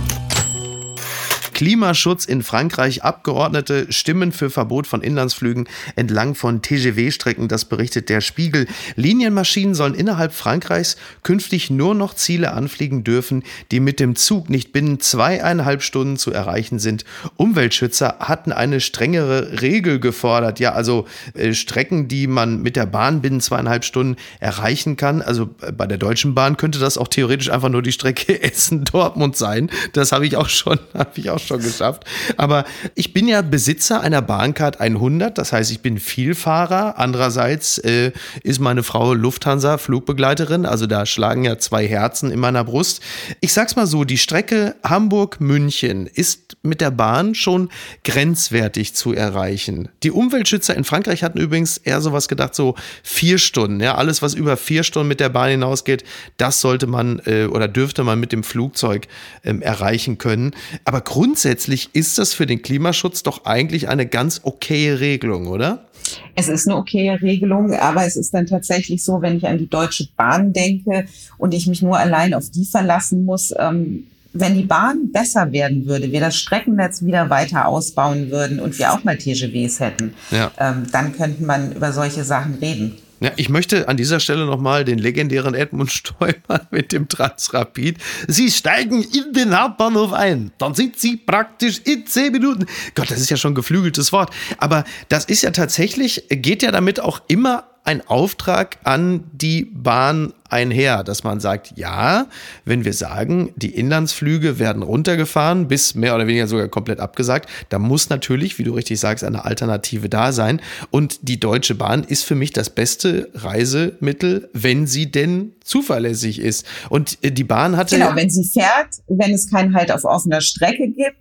Klimaschutz 1.60 2.24
in 2.24 2.42
Frankreich. 2.42 3.04
Abgeordnete 3.04 3.92
stimmen 3.92 4.32
für 4.32 4.48
Verbot 4.48 4.86
von 4.86 5.02
Inlandsflügen 5.02 5.68
entlang 5.94 6.34
von 6.34 6.62
TGW-Strecken. 6.62 7.48
Das 7.48 7.66
berichtet 7.66 8.08
der 8.08 8.22
Spiegel. 8.22 8.66
Linienmaschinen 8.96 9.74
sollen 9.74 9.92
innerhalb 9.92 10.32
Frankreichs 10.32 10.96
künftig 11.22 11.68
nur 11.68 11.94
noch 11.94 12.14
Ziele 12.14 12.54
anfliegen 12.54 13.04
dürfen, 13.04 13.42
die 13.72 13.80
mit 13.80 14.00
dem 14.00 14.16
Zug 14.16 14.48
nicht 14.48 14.72
binnen 14.72 15.00
zweieinhalb 15.00 15.82
Stunden 15.82 16.16
zu 16.16 16.32
erreichen 16.32 16.78
sind. 16.78 17.04
Umweltschützer 17.36 18.16
hatten 18.20 18.52
eine 18.52 18.80
strengere 18.80 19.60
Regel 19.60 20.00
gefordert. 20.00 20.60
Ja, 20.60 20.72
also 20.72 21.06
äh, 21.34 21.52
Strecken, 21.52 22.08
die 22.08 22.26
man 22.26 22.62
mit 22.62 22.74
der 22.74 22.86
Bahn 22.86 23.20
binnen 23.20 23.42
zweieinhalb 23.42 23.84
Stunden 23.84 24.16
erreichen 24.38 24.96
kann. 24.96 25.20
Also 25.20 25.50
äh, 25.60 25.72
bei 25.72 25.86
der 25.86 25.98
Deutschen 25.98 26.34
Bahn 26.34 26.56
könnte 26.56 26.78
das 26.78 26.96
auch 26.96 27.08
theoretisch 27.08 27.50
einfach 27.50 27.68
nur 27.68 27.82
die 27.82 27.92
Strecke 27.92 28.42
Essen-Dortmund 28.42 29.36
sein. 29.36 29.70
Das 29.92 30.12
habe 30.12 30.26
ich 30.26 30.38
auch 30.38 30.48
schon, 30.48 30.78
habe 30.94 31.10
ich 31.16 31.28
auch 31.28 31.38
schon 31.38 31.49
schon 31.50 31.62
geschafft. 31.62 32.04
Aber 32.36 32.64
ich 32.94 33.12
bin 33.12 33.28
ja 33.28 33.42
Besitzer 33.42 34.00
einer 34.00 34.22
Bahncard 34.22 34.80
100, 34.80 35.36
das 35.36 35.52
heißt, 35.52 35.70
ich 35.70 35.80
bin 35.80 35.98
Vielfahrer. 35.98 36.98
Andererseits 36.98 37.78
äh, 37.78 38.12
ist 38.42 38.60
meine 38.60 38.82
Frau 38.82 39.14
Lufthansa 39.14 39.78
Flugbegleiterin, 39.78 40.66
also 40.66 40.86
da 40.86 41.06
schlagen 41.06 41.44
ja 41.44 41.58
zwei 41.58 41.86
Herzen 41.86 42.30
in 42.30 42.40
meiner 42.40 42.64
Brust. 42.64 43.02
Ich 43.40 43.52
sag's 43.52 43.76
mal 43.76 43.86
so, 43.86 44.04
die 44.04 44.18
Strecke 44.18 44.76
Hamburg-München 44.84 46.06
ist 46.06 46.56
mit 46.62 46.80
der 46.80 46.90
Bahn 46.90 47.34
schon 47.34 47.70
grenzwertig 48.04 48.94
zu 48.94 49.12
erreichen. 49.12 49.88
Die 50.02 50.10
Umweltschützer 50.10 50.76
in 50.76 50.84
Frankreich 50.84 51.22
hatten 51.22 51.38
übrigens 51.38 51.78
eher 51.78 52.00
sowas 52.00 52.28
gedacht, 52.28 52.54
so 52.54 52.74
vier 53.02 53.38
Stunden. 53.38 53.80
Ja, 53.80 53.96
alles, 53.96 54.22
was 54.22 54.34
über 54.34 54.56
vier 54.56 54.84
Stunden 54.84 55.08
mit 55.08 55.20
der 55.20 55.30
Bahn 55.30 55.50
hinausgeht, 55.50 56.04
das 56.36 56.60
sollte 56.60 56.86
man 56.86 57.20
äh, 57.24 57.46
oder 57.46 57.66
dürfte 57.66 58.04
man 58.04 58.20
mit 58.20 58.32
dem 58.32 58.44
Flugzeug 58.44 59.08
ähm, 59.42 59.62
erreichen 59.62 60.18
können. 60.18 60.52
Aber 60.84 61.00
grundsätzlich 61.00 61.39
ist 61.44 62.18
das 62.18 62.34
für 62.34 62.46
den 62.46 62.62
Klimaschutz 62.62 63.22
doch 63.22 63.44
eigentlich 63.44 63.88
eine 63.88 64.06
ganz 64.06 64.40
okaye 64.44 65.00
Regelung, 65.00 65.46
oder? 65.48 65.86
Es 66.34 66.48
ist 66.48 66.66
eine 66.66 66.76
okaye 66.76 67.20
Regelung, 67.20 67.72
aber 67.74 68.06
es 68.06 68.16
ist 68.16 68.32
dann 68.34 68.46
tatsächlich 68.46 69.04
so, 69.04 69.22
wenn 69.22 69.36
ich 69.36 69.46
an 69.46 69.58
die 69.58 69.68
Deutsche 69.68 70.08
Bahn 70.16 70.52
denke 70.52 71.06
und 71.38 71.54
ich 71.54 71.66
mich 71.66 71.82
nur 71.82 71.98
allein 71.98 72.34
auf 72.34 72.50
die 72.50 72.64
verlassen 72.64 73.24
muss, 73.24 73.52
ähm, 73.58 74.06
wenn 74.32 74.56
die 74.56 74.64
Bahn 74.64 75.10
besser 75.12 75.50
werden 75.52 75.86
würde, 75.86 76.12
wir 76.12 76.20
das 76.20 76.36
Streckennetz 76.36 77.04
wieder 77.04 77.30
weiter 77.30 77.66
ausbauen 77.66 78.30
würden 78.30 78.60
und 78.60 78.78
wir 78.78 78.92
auch 78.92 79.02
mal 79.02 79.18
TGWs 79.18 79.80
hätten, 79.80 80.14
ja. 80.30 80.52
ähm, 80.58 80.86
dann 80.92 81.16
könnte 81.16 81.42
man 81.42 81.72
über 81.72 81.92
solche 81.92 82.24
Sachen 82.24 82.54
reden. 82.54 82.96
Ja, 83.22 83.32
ich 83.36 83.50
möchte 83.50 83.86
an 83.86 83.98
dieser 83.98 84.18
Stelle 84.18 84.46
nochmal 84.46 84.84
den 84.84 84.98
legendären 84.98 85.54
Edmund 85.54 85.92
Stoiber 85.92 86.66
mit 86.70 86.92
dem 86.92 87.06
Transrapid. 87.06 87.98
Sie 88.26 88.50
steigen 88.50 89.02
in 89.02 89.34
den 89.34 89.58
Hauptbahnhof 89.58 90.14
ein. 90.14 90.52
Dann 90.56 90.74
sind 90.74 90.98
Sie 90.98 91.18
praktisch 91.18 91.80
in 91.84 92.06
zehn 92.06 92.32
Minuten. 92.32 92.64
Gott, 92.94 93.10
das 93.10 93.20
ist 93.20 93.28
ja 93.28 93.36
schon 93.36 93.52
ein 93.52 93.56
geflügeltes 93.56 94.10
Wort. 94.12 94.32
Aber 94.56 94.84
das 95.10 95.26
ist 95.26 95.42
ja 95.42 95.50
tatsächlich, 95.50 96.24
geht 96.30 96.62
ja 96.62 96.72
damit 96.72 96.98
auch 96.98 97.20
immer 97.28 97.69
ein 97.84 98.06
Auftrag 98.06 98.78
an 98.84 99.24
die 99.32 99.64
Bahn 99.64 100.32
einher, 100.48 101.02
dass 101.02 101.24
man 101.24 101.40
sagt, 101.40 101.72
ja, 101.76 102.26
wenn 102.64 102.84
wir 102.84 102.92
sagen, 102.92 103.52
die 103.56 103.74
Inlandsflüge 103.74 104.58
werden 104.58 104.82
runtergefahren, 104.82 105.66
bis 105.66 105.94
mehr 105.94 106.14
oder 106.14 106.26
weniger 106.26 106.46
sogar 106.46 106.68
komplett 106.68 107.00
abgesagt, 107.00 107.48
da 107.68 107.78
muss 107.78 108.10
natürlich, 108.10 108.58
wie 108.58 108.64
du 108.64 108.74
richtig 108.74 109.00
sagst, 109.00 109.24
eine 109.24 109.44
Alternative 109.44 110.08
da 110.08 110.32
sein. 110.32 110.60
Und 110.90 111.28
die 111.28 111.40
Deutsche 111.40 111.74
Bahn 111.74 112.04
ist 112.04 112.24
für 112.24 112.34
mich 112.34 112.52
das 112.52 112.70
beste 112.70 113.30
Reisemittel, 113.34 114.50
wenn 114.52 114.86
sie 114.86 115.10
denn 115.10 115.52
zuverlässig 115.64 116.40
ist. 116.40 116.66
Und 116.90 117.18
äh, 117.22 117.32
die 117.32 117.44
Bahn 117.44 117.76
hatte. 117.76 117.96
Genau, 117.96 118.14
wenn 118.14 118.30
sie 118.30 118.44
fährt, 118.44 118.96
wenn 119.08 119.32
es 119.32 119.50
keinen 119.50 119.74
Halt 119.74 119.90
auf 119.90 120.04
offener 120.04 120.40
Strecke 120.40 120.88
gibt, 120.88 121.16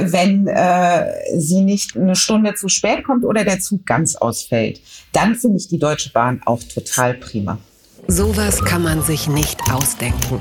wenn 0.00 0.46
äh, 0.46 1.38
sie 1.38 1.62
nicht 1.62 1.96
eine 1.96 2.16
Stunde 2.16 2.54
zu 2.54 2.68
spät 2.68 3.04
kommt 3.04 3.24
oder 3.24 3.44
der 3.44 3.60
Zug 3.60 3.86
ganz 3.86 4.16
ausfällt. 4.16 4.80
Dann 5.12 5.34
finde 5.34 5.58
ich 5.58 5.68
die 5.68 5.78
Deutsche 5.78 6.10
Bahn 6.10 6.40
auch 6.44 6.62
total 6.62 7.14
prima. 7.14 7.58
Sowas 8.06 8.62
kann 8.64 8.82
man 8.82 9.02
sich 9.02 9.28
nicht 9.28 9.58
ausdenken. 9.72 10.40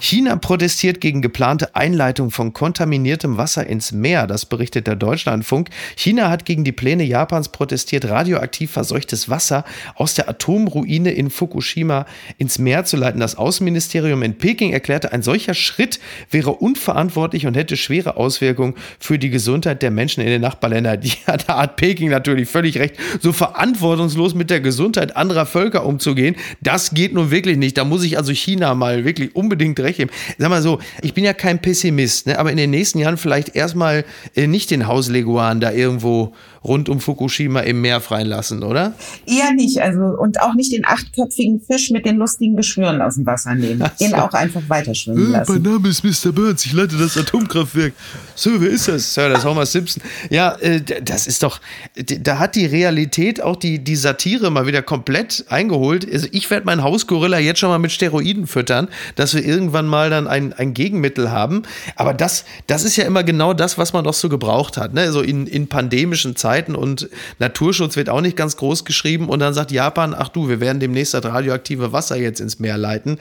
China 0.00 0.36
protestiert 0.36 1.00
gegen 1.00 1.22
geplante 1.22 1.74
Einleitung 1.74 2.30
von 2.30 2.52
kontaminiertem 2.52 3.36
Wasser 3.36 3.66
ins 3.66 3.90
Meer, 3.90 4.28
das 4.28 4.46
berichtet 4.46 4.86
der 4.86 4.94
Deutschlandfunk. 4.94 5.70
China 5.96 6.30
hat 6.30 6.44
gegen 6.44 6.62
die 6.62 6.72
Pläne 6.72 7.02
Japans 7.02 7.48
protestiert, 7.48 8.08
radioaktiv 8.08 8.70
verseuchtes 8.70 9.28
Wasser 9.28 9.64
aus 9.96 10.14
der 10.14 10.28
Atomruine 10.28 11.10
in 11.10 11.30
Fukushima 11.30 12.06
ins 12.38 12.58
Meer 12.58 12.84
zu 12.84 12.96
leiten. 12.96 13.20
Das 13.20 13.36
Außenministerium 13.36 14.22
in 14.22 14.38
Peking 14.38 14.72
erklärte, 14.72 15.12
ein 15.12 15.22
solcher 15.22 15.54
Schritt 15.54 15.98
wäre 16.30 16.52
unverantwortlich 16.52 17.46
und 17.46 17.56
hätte 17.56 17.76
schwere 17.76 18.16
Auswirkungen 18.16 18.74
für 19.00 19.18
die 19.18 19.30
Gesundheit 19.30 19.82
der 19.82 19.90
Menschen 19.90 20.22
in 20.22 20.28
den 20.28 20.42
Nachbarländern. 20.42 21.00
Ja, 21.26 21.36
da 21.36 21.58
hat 21.58 21.76
Peking 21.76 22.10
natürlich 22.10 22.48
völlig 22.48 22.78
recht. 22.78 22.94
So 23.20 23.32
verantwortungslos 23.32 24.34
mit 24.34 24.50
der 24.50 24.60
Gesundheit 24.60 25.16
anderer 25.16 25.46
Völker 25.46 25.84
umzugehen, 25.84 26.36
das 26.60 26.94
geht 26.94 27.12
nun 27.12 27.30
wirklich 27.30 27.56
nicht. 27.56 27.76
Da 27.76 27.84
muss 27.84 28.04
ich 28.04 28.16
also 28.16 28.32
China 28.32 28.74
mal 28.74 29.04
wirklich 29.04 29.34
unbedingt 29.34 29.80
recht 29.80 29.87
geben. 29.96 30.10
Sag 30.38 30.50
mal 30.50 30.62
so, 30.62 30.78
ich 31.02 31.14
bin 31.14 31.24
ja 31.24 31.32
kein 31.32 31.60
Pessimist, 31.60 32.26
ne, 32.26 32.38
aber 32.38 32.50
in 32.50 32.56
den 32.56 32.70
nächsten 32.70 32.98
Jahren 32.98 33.16
vielleicht 33.16 33.56
erstmal 33.56 34.04
äh, 34.36 34.46
nicht 34.46 34.70
den 34.70 34.86
Hausleguan 34.86 35.60
da 35.60 35.72
irgendwo 35.72 36.34
rund 36.68 36.88
um 36.88 37.00
Fukushima 37.00 37.60
im 37.60 37.80
Meer 37.80 38.00
freien 38.00 38.28
lassen, 38.28 38.62
oder? 38.62 38.92
Eher 39.26 39.52
nicht, 39.54 39.80
also 39.80 40.00
und 40.18 40.40
auch 40.40 40.54
nicht 40.54 40.72
den 40.72 40.84
achtköpfigen 40.84 41.60
Fisch 41.60 41.90
mit 41.90 42.06
den 42.06 42.16
lustigen 42.16 42.56
Geschwüren 42.56 43.02
aus 43.02 43.16
dem 43.16 43.26
Wasser 43.26 43.54
nehmen. 43.54 43.80
So. 43.96 44.04
Den 44.04 44.14
auch 44.14 44.32
einfach 44.32 44.62
weiter 44.68 44.94
schwimmen 44.94 45.32
lassen. 45.32 45.60
Mein 45.62 45.72
Name 45.72 45.88
ist 45.88 46.04
Mr. 46.04 46.32
Burns, 46.32 46.64
ich 46.64 46.72
leite 46.72 46.96
das 46.96 47.16
Atomkraftwerk. 47.16 47.94
Sir, 48.34 48.60
wer 48.60 48.70
ist 48.70 48.86
das? 48.86 49.14
Sir, 49.14 49.28
das 49.28 49.40
ist 49.40 49.44
Homer 49.44 49.66
Simpson. 49.66 50.02
Ja, 50.30 50.52
äh, 50.60 50.80
das 50.80 51.26
ist 51.26 51.42
doch, 51.42 51.60
da 51.96 52.38
hat 52.38 52.54
die 52.54 52.66
Realität 52.66 53.42
auch 53.42 53.56
die, 53.56 53.78
die 53.78 53.96
Satire 53.96 54.50
mal 54.50 54.66
wieder 54.66 54.82
komplett 54.82 55.46
eingeholt. 55.48 56.06
Also 56.10 56.28
ich 56.30 56.50
werde 56.50 56.66
meinen 56.66 56.82
Hausgorilla 56.82 57.38
jetzt 57.38 57.58
schon 57.60 57.70
mal 57.70 57.78
mit 57.78 57.92
Steroiden 57.92 58.46
füttern, 58.46 58.88
dass 59.16 59.34
wir 59.34 59.44
irgendwann 59.44 59.86
mal 59.86 60.10
dann 60.10 60.28
ein, 60.28 60.52
ein 60.52 60.74
Gegenmittel 60.74 61.30
haben. 61.30 61.62
Aber 61.96 62.14
das, 62.14 62.44
das 62.66 62.84
ist 62.84 62.96
ja 62.96 63.04
immer 63.04 63.24
genau 63.24 63.54
das, 63.54 63.78
was 63.78 63.92
man 63.92 64.04
doch 64.04 64.14
so 64.14 64.28
gebraucht 64.28 64.76
hat. 64.76 64.92
Ne? 64.92 65.10
So 65.10 65.22
in, 65.22 65.46
in 65.46 65.68
pandemischen 65.68 66.36
Zeiten 66.36 66.57
Zeiten 66.58 66.74
und 66.74 67.08
Naturschutz 67.38 67.96
wird 67.96 68.08
auch 68.08 68.20
nicht 68.20 68.36
ganz 68.36 68.56
groß 68.56 68.84
geschrieben 68.84 69.28
und 69.28 69.38
dann 69.38 69.54
sagt 69.54 69.70
Japan, 69.70 70.14
ach 70.16 70.28
du, 70.28 70.48
wir 70.48 70.58
werden 70.58 70.80
demnächst 70.80 71.14
das 71.14 71.24
radioaktive 71.24 71.92
Wasser 71.92 72.16
jetzt 72.16 72.40
ins 72.40 72.58
Meer 72.58 72.76
leiten. 72.76 73.18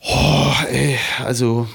Oh, 0.00 0.52
ey, 0.70 0.98
also, 1.24 1.66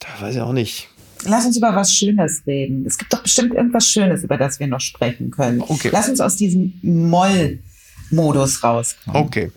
da 0.00 0.08
weiß 0.20 0.34
ich 0.34 0.40
auch 0.42 0.52
nicht. 0.52 0.88
Lass 1.24 1.46
uns 1.46 1.56
über 1.56 1.74
was 1.74 1.90
Schönes 1.92 2.42
reden. 2.46 2.84
Es 2.86 2.98
gibt 2.98 3.12
doch 3.12 3.22
bestimmt 3.22 3.54
irgendwas 3.54 3.88
Schönes, 3.88 4.22
über 4.22 4.36
das 4.36 4.60
wir 4.60 4.66
noch 4.66 4.80
sprechen 4.80 5.30
können. 5.30 5.62
Okay. 5.62 5.88
Lass 5.92 6.08
uns 6.08 6.20
aus 6.20 6.36
diesem 6.36 6.74
Moll-Modus 6.82 8.62
rauskommen. 8.62 9.22
Okay. 9.22 9.50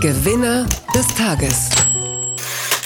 Gewinner 0.00 0.66
des 0.94 1.06
Tages 1.16 1.70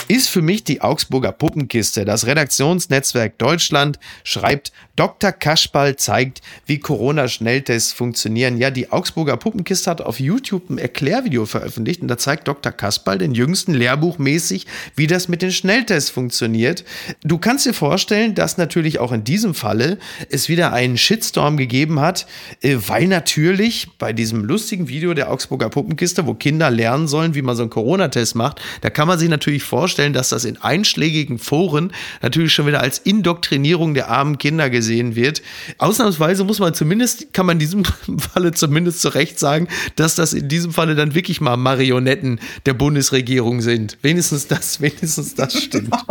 ist 0.09 0.29
für 0.29 0.43
mich 0.43 0.65
die 0.65 0.81
Augsburger 0.81 1.33
Puppenkiste. 1.33 2.05
Das 2.05 2.27
Redaktionsnetzwerk 2.27 3.39
Deutschland 3.39 3.99
schreibt, 4.25 4.73
Dr. 4.97 5.31
Kaschball 5.31 5.95
zeigt, 5.95 6.41
wie 6.67 6.79
Corona-Schnelltests 6.79 7.93
funktionieren. 7.93 8.57
Ja, 8.57 8.71
die 8.71 8.91
Augsburger 8.91 9.37
Puppenkiste 9.37 9.89
hat 9.89 10.01
auf 10.01 10.19
YouTube 10.19 10.71
ein 10.71 10.79
Erklärvideo 10.79 11.47
veröffentlicht 11.47 12.03
und 12.03 12.09
da 12.09 12.19
zeigt 12.19 12.49
Dr. 12.49 12.73
Kaspal 12.73 13.19
den 13.19 13.33
jüngsten 13.33 13.75
Lehrbuchmäßig, 13.75 14.67
wie 14.97 15.07
das 15.07 15.29
mit 15.29 15.43
den 15.43 15.53
Schnelltests 15.53 16.11
funktioniert. 16.11 16.85
Du 17.23 17.39
kannst 17.39 17.67
dir 17.67 17.75
vorstellen, 17.75 18.35
dass 18.35 18.57
natürlich 18.57 18.99
auch 18.99 19.13
in 19.13 19.23
diesem 19.23 19.55
Falle 19.55 19.99
es 20.31 20.49
wieder 20.49 20.73
einen 20.73 20.97
Shitstorm 20.97 21.57
gegeben 21.57 22.01
hat, 22.01 22.27
äh, 22.63 22.77
weil 22.87 23.07
natürlich 23.07 23.89
bei 23.99 24.13
diesem 24.13 24.45
lustigen 24.45 24.89
Video 24.89 25.15
der 25.15 25.31
Augsburger 25.31 25.69
Puppenkiste, 25.69 26.27
wo 26.27 26.35
Kinder 26.35 26.71
lernen 26.71 27.07
sollen, 27.07 27.35
wie 27.35 27.43
man 27.43 27.55
so 27.55 27.63
einen 27.63 27.71
Corona-Test 27.71 28.35
macht, 28.35 28.61
da 28.81 28.91
kann 28.91 29.07
man 29.07 29.19
sich 29.19 29.29
natürlich 29.29 29.63
vorstellen, 29.63 29.98
vorstellen, 29.99 30.13
dass 30.13 30.29
das 30.29 30.45
in 30.45 30.57
einschlägigen 30.59 31.39
Foren 31.39 31.93
natürlich 32.23 32.53
schon 32.53 32.67
wieder 32.67 32.81
als 32.81 32.99
Indoktrinierung 32.99 33.95
der 33.95 34.09
armen 34.09 34.39
Kinder 34.39 34.71
gesehen 34.71 35.17
wird. 35.17 35.43
Ausnahmsweise 35.79 36.45
muss 36.45 36.61
man 36.61 36.73
zumindest, 36.73 37.33
kann 37.33 37.47
man 37.47 37.57
in 37.57 37.59
diesem 37.59 37.85
Falle 38.19 38.53
zumindest 38.53 39.01
zu 39.01 39.09
Recht 39.09 39.41
sagen, 39.41 39.67
dass 39.97 40.15
das 40.15 40.35
in 40.35 40.49
diesem 40.49 40.73
Falle 40.73 40.95
dann 40.95 41.17
wirklich 41.17 41.41
mal 41.41 41.57
Marionetten 41.57 42.39
der 42.65 42.75
Bundesregierung 42.75 43.61
sind. 43.61 43.99
Wenigstens 44.03 44.47
das, 44.47 44.81
wenigstens 44.81 45.35
das 45.35 45.61
stimmt. 45.61 45.95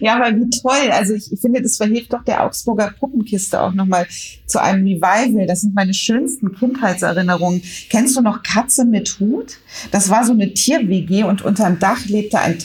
Ja, 0.00 0.16
aber 0.16 0.36
wie 0.36 0.50
toll. 0.50 0.90
Also 0.90 1.14
ich, 1.14 1.32
ich 1.32 1.40
finde, 1.40 1.62
das 1.62 1.76
verhilft 1.76 2.12
doch 2.12 2.24
der 2.24 2.44
Augsburger 2.44 2.94
Puppenkiste 2.98 3.60
auch 3.60 3.72
nochmal 3.72 4.06
zu 4.46 4.60
einem 4.60 4.84
Revival. 4.84 5.46
Das 5.46 5.60
sind 5.60 5.74
meine 5.74 5.94
schönsten 5.94 6.54
Kindheitserinnerungen. 6.54 7.62
Kennst 7.88 8.16
du 8.16 8.22
noch 8.22 8.42
Katze 8.42 8.84
mit 8.84 9.18
Hut? 9.20 9.58
Das 9.90 10.10
war 10.10 10.24
so 10.24 10.32
eine 10.32 10.52
Tier-WG 10.52 11.24
und 11.24 11.42
unterm 11.42 11.78
Dach 11.78 12.04
lebte 12.06 12.38
ein 12.38 12.58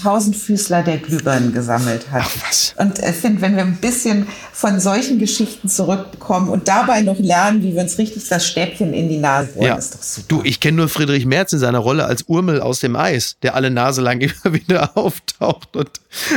Tausendfüßler, 0.58 0.84
der 0.84 0.98
Glühbirnen 0.98 1.54
gesammelt 1.54 2.12
hat. 2.12 2.24
Ach, 2.26 2.36
was? 2.48 2.74
Und 2.78 3.00
ich 3.00 3.16
finde, 3.16 3.42
wenn 3.42 3.56
wir 3.56 3.64
ein 3.64 3.78
bisschen 3.78 4.28
von 4.52 4.80
solchen 4.80 5.20
Geschichten 5.20 5.70
zurückkommen 5.70 6.50
und 6.50 6.68
dabei 6.68 7.02
noch 7.02 7.20
lernen, 7.20 7.64
wie 7.64 7.76
wir 7.76 7.82
uns 7.82 7.98
richtig 7.98 8.28
das 8.28 8.48
Stäbchen 8.48 8.94
in 8.94 9.10
die 9.10 9.18
Nase 9.18 9.54
bohren, 9.54 9.68
ja. 9.68 9.76
ist 9.76 9.94
doch 9.94 10.02
super. 10.02 10.28
Du, 10.28 10.42
ich 10.44 10.60
kenne 10.60 10.78
nur 10.78 10.90
Friedrich 10.90 11.26
Merz 11.26 11.54
in 11.54 11.60
seiner 11.60 11.80
Rolle 11.80 12.06
als 12.06 12.24
Urmel 12.24 12.62
aus 12.62 12.80
dem 12.80 12.96
Eis, 12.96 13.38
der 13.44 13.56
alle 13.56 13.70
Nase 13.70 14.02
lang 14.02 14.20
immer 14.44 14.54
wieder 14.54 14.98
auftaucht. 14.98 15.76
Und, 15.76 15.90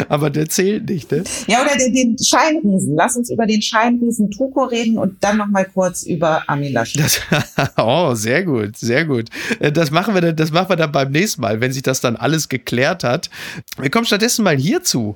aber 0.08 0.30
der 0.30 0.48
zählt 0.48 0.88
nicht, 0.88 1.10
ne? 1.10 1.24
Ja, 1.46 1.62
oder 1.62 1.76
den, 1.76 1.94
den 1.94 2.16
Scheinriesen. 2.22 2.94
Lass 2.94 3.16
uns 3.16 3.30
über 3.30 3.46
den 3.46 3.62
Scheinriesen 3.62 4.30
Tuko 4.30 4.64
reden 4.64 4.98
und 4.98 5.22
dann 5.24 5.38
noch 5.38 5.48
mal 5.48 5.64
kurz 5.64 6.02
über 6.02 6.44
Laschet. 6.48 7.02
Das, 7.02 7.20
oh, 7.78 8.14
sehr 8.14 8.44
gut, 8.44 8.76
sehr 8.76 9.04
gut. 9.04 9.28
Äh, 9.58 9.72
das 9.72 9.90
machen 9.90 10.14
wir, 10.14 10.32
das 10.32 10.50
machen 10.50 10.68
wir 10.68 10.76
dann 10.76 10.92
beim 10.92 11.10
nächsten 11.10 11.40
Mal, 11.40 11.60
wenn 11.60 11.72
sich 11.72 11.82
das 11.82 12.00
dann 12.00 12.16
alles 12.16 12.48
geklärt 12.48 13.04
hat. 13.04 13.30
Wir 13.78 13.90
kommen 13.90 14.04
stattdessen 14.10 14.42
mal 14.42 14.56
hierzu. 14.56 15.14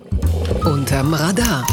Unterm 0.65 1.15
Radar. 1.15 1.67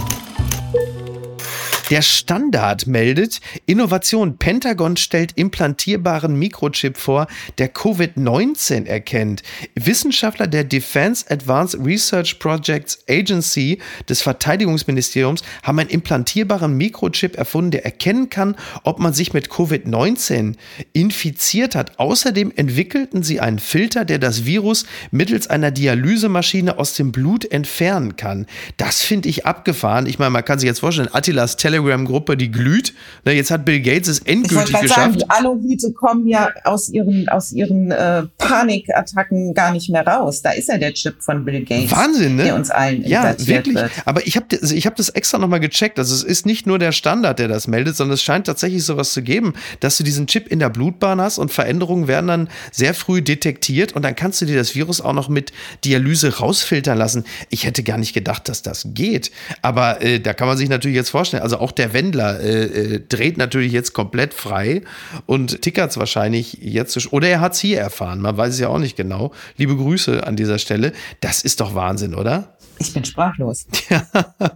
Der 1.92 2.02
Standard 2.02 2.88
meldet, 2.88 3.42
Innovation. 3.66 4.38
Pentagon 4.38 4.96
stellt 4.96 5.34
implantierbaren 5.36 6.40
Mikrochip 6.40 6.96
vor, 6.96 7.28
der 7.58 7.74
Covid-19 7.74 8.86
erkennt. 8.86 9.44
Wissenschaftler 9.76 10.48
der 10.48 10.64
Defense 10.64 11.26
Advanced 11.30 11.78
Research 11.84 12.40
Projects 12.40 13.04
Agency 13.10 13.80
des 14.08 14.22
Verteidigungsministeriums 14.22 15.44
haben 15.64 15.80
einen 15.80 15.90
implantierbaren 15.90 16.78
Mikrochip 16.78 17.38
erfunden, 17.38 17.72
der 17.72 17.84
erkennen 17.84 18.30
kann, 18.30 18.56
ob 18.86 19.00
man 19.00 19.12
sich 19.12 19.34
mit 19.34 19.50
Covid-19 19.50 20.56
infiziert 20.94 21.76
hat. 21.76 22.00
Außerdem 22.00 22.54
entwickelten 22.56 23.22
sie 23.22 23.42
einen 23.42 23.60
Filter, 23.60 24.06
der 24.06 24.20
das 24.20 24.46
Virus 24.46 24.86
mittels 25.12 25.48
einer 25.48 25.72
Dialysemaschine 25.72 26.80
aus 26.80 26.94
dem 26.94 27.12
Blut 27.12 27.52
entfernen 27.52 28.16
kann. 28.16 28.46
Das 28.78 29.02
finde 29.02 29.28
ich 29.28 29.46
abgefahren. 29.46 30.06
Ich 30.06 30.20
meine, 30.20 30.32
man 30.32 30.46
kann 30.46 30.58
sich 30.58 30.68
jetzt 30.68 30.80
vorstellen, 30.80 31.10
Attilas 31.12 31.58
Telegram-Gruppe, 31.82 32.38
die 32.38 32.52
glüht. 32.52 32.94
Na, 33.26 33.32
jetzt 33.32 33.52
hat 33.52 33.66
Bill 33.66 33.82
Gates 33.82 34.08
es 34.08 34.20
endgültig 34.20 34.76
ich 34.76 34.82
geschafft. 34.82 35.00
Sagen, 35.00 35.18
die 35.18 35.30
Aluhüte 35.30 35.92
kommen 35.92 36.28
ja 36.28 36.50
aus 36.64 36.90
ihren, 36.90 37.28
aus 37.30 37.52
ihren 37.52 37.92
äh, 37.92 38.24
Panikattacken 38.38 39.54
gar 39.54 39.72
nicht 39.72 39.90
mehr 39.90 40.06
raus. 40.06 40.42
Da 40.42 40.52
ist 40.52 40.70
ja 40.70 40.78
der 40.78 40.94
Chip 40.94 41.22
von 41.22 41.46
Bill 41.46 41.64
Gates. 41.64 41.92
Wahnsinn, 41.92 42.36
ne? 42.36 42.44
Der 42.44 42.56
uns 42.56 42.70
allen 42.70 43.06
Ja, 43.06 43.36
wirklich. 43.40 43.76
Wird. 43.76 43.92
Aber 44.06 44.26
ich 44.26 44.36
habe 44.36 44.46
also 44.62 44.76
ich 44.76 44.86
hab 44.86 44.96
das 44.96 45.10
extra 45.10 45.38
nochmal 45.38 45.60
gecheckt. 45.60 46.00
Also 46.00 46.14
es 46.14 46.24
ist 46.24 46.46
nicht 46.46 46.68
nur 46.68 46.80
der 46.80 46.92
Standard, 46.92 47.40
der 47.40 47.48
das 47.48 47.68
meldet, 47.68 47.96
sondern 47.96 48.16
es 48.16 48.24
scheint 48.24 48.46
tatsächlich 48.48 48.84
sowas 48.84 49.14
zu 49.14 49.22
geben, 49.22 49.54
dass 49.80 49.98
du 49.98 50.04
diesen 50.04 50.28
Chip 50.28 50.48
in 50.48 50.60
der 50.60 50.70
Blutbahn 50.70 51.22
hast 51.22 51.38
und 51.38 51.52
Veränderungen 51.52 52.08
werden 52.08 52.28
dann 52.28 52.50
sehr 52.72 52.94
früh 52.94 53.22
detektiert 53.22 53.94
und 53.94 54.04
dann 54.04 54.16
kannst 54.16 54.42
du 54.42 54.46
dir 54.46 54.56
das 54.56 54.76
Virus 54.76 55.02
auch 55.02 55.14
noch 55.14 55.30
mit 55.30 55.52
Dialyse 55.84 56.38
rausfiltern 56.38 56.98
lassen. 56.98 57.26
Ich 57.50 57.66
hätte 57.66 57.84
gar 57.84 57.98
nicht 57.98 58.14
gedacht, 58.14 58.50
dass 58.50 58.62
das 58.62 58.88
geht. 58.94 59.32
Aber 59.62 60.02
äh, 60.02 60.20
da 60.20 60.34
kann 60.34 60.48
man 60.48 60.58
sich 60.58 60.70
natürlich 60.70 60.96
jetzt 60.96 61.10
vorstellen, 61.10 61.44
also 61.44 61.58
auch 61.58 61.71
der 61.72 61.94
Wendler 61.94 62.40
äh, 62.40 62.64
äh, 62.64 63.00
dreht 63.08 63.38
natürlich 63.38 63.72
jetzt 63.72 63.94
komplett 63.94 64.34
frei 64.34 64.82
und 65.26 65.62
tickert 65.62 65.92
es 65.92 65.98
wahrscheinlich 65.98 66.58
jetzt. 66.62 67.12
Oder 67.14 67.30
er 67.30 67.40
hat 67.42 67.54
es 67.54 67.60
hier 67.60 67.80
erfahren, 67.80 68.22
man 68.22 68.38
weiß 68.38 68.54
es 68.54 68.60
ja 68.60 68.68
auch 68.68 68.80
nicht 68.80 68.96
genau. 68.96 69.32
Liebe 69.58 69.76
Grüße 69.76 70.26
an 70.26 70.36
dieser 70.36 70.60
Stelle. 70.60 70.94
Das 71.20 71.44
ist 71.44 71.60
doch 71.62 71.76
Wahnsinn, 71.76 72.16
oder? 72.16 72.56
Ich 72.80 72.94
bin 72.94 73.06
sprachlos. 73.06 73.68
Ja, 73.90 74.06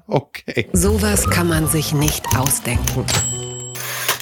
okay. 0.08 0.68
Sowas 0.72 1.30
kann 1.30 1.50
man 1.50 1.68
sich 1.68 1.94
nicht 1.94 2.26
ausdenken 2.38 3.06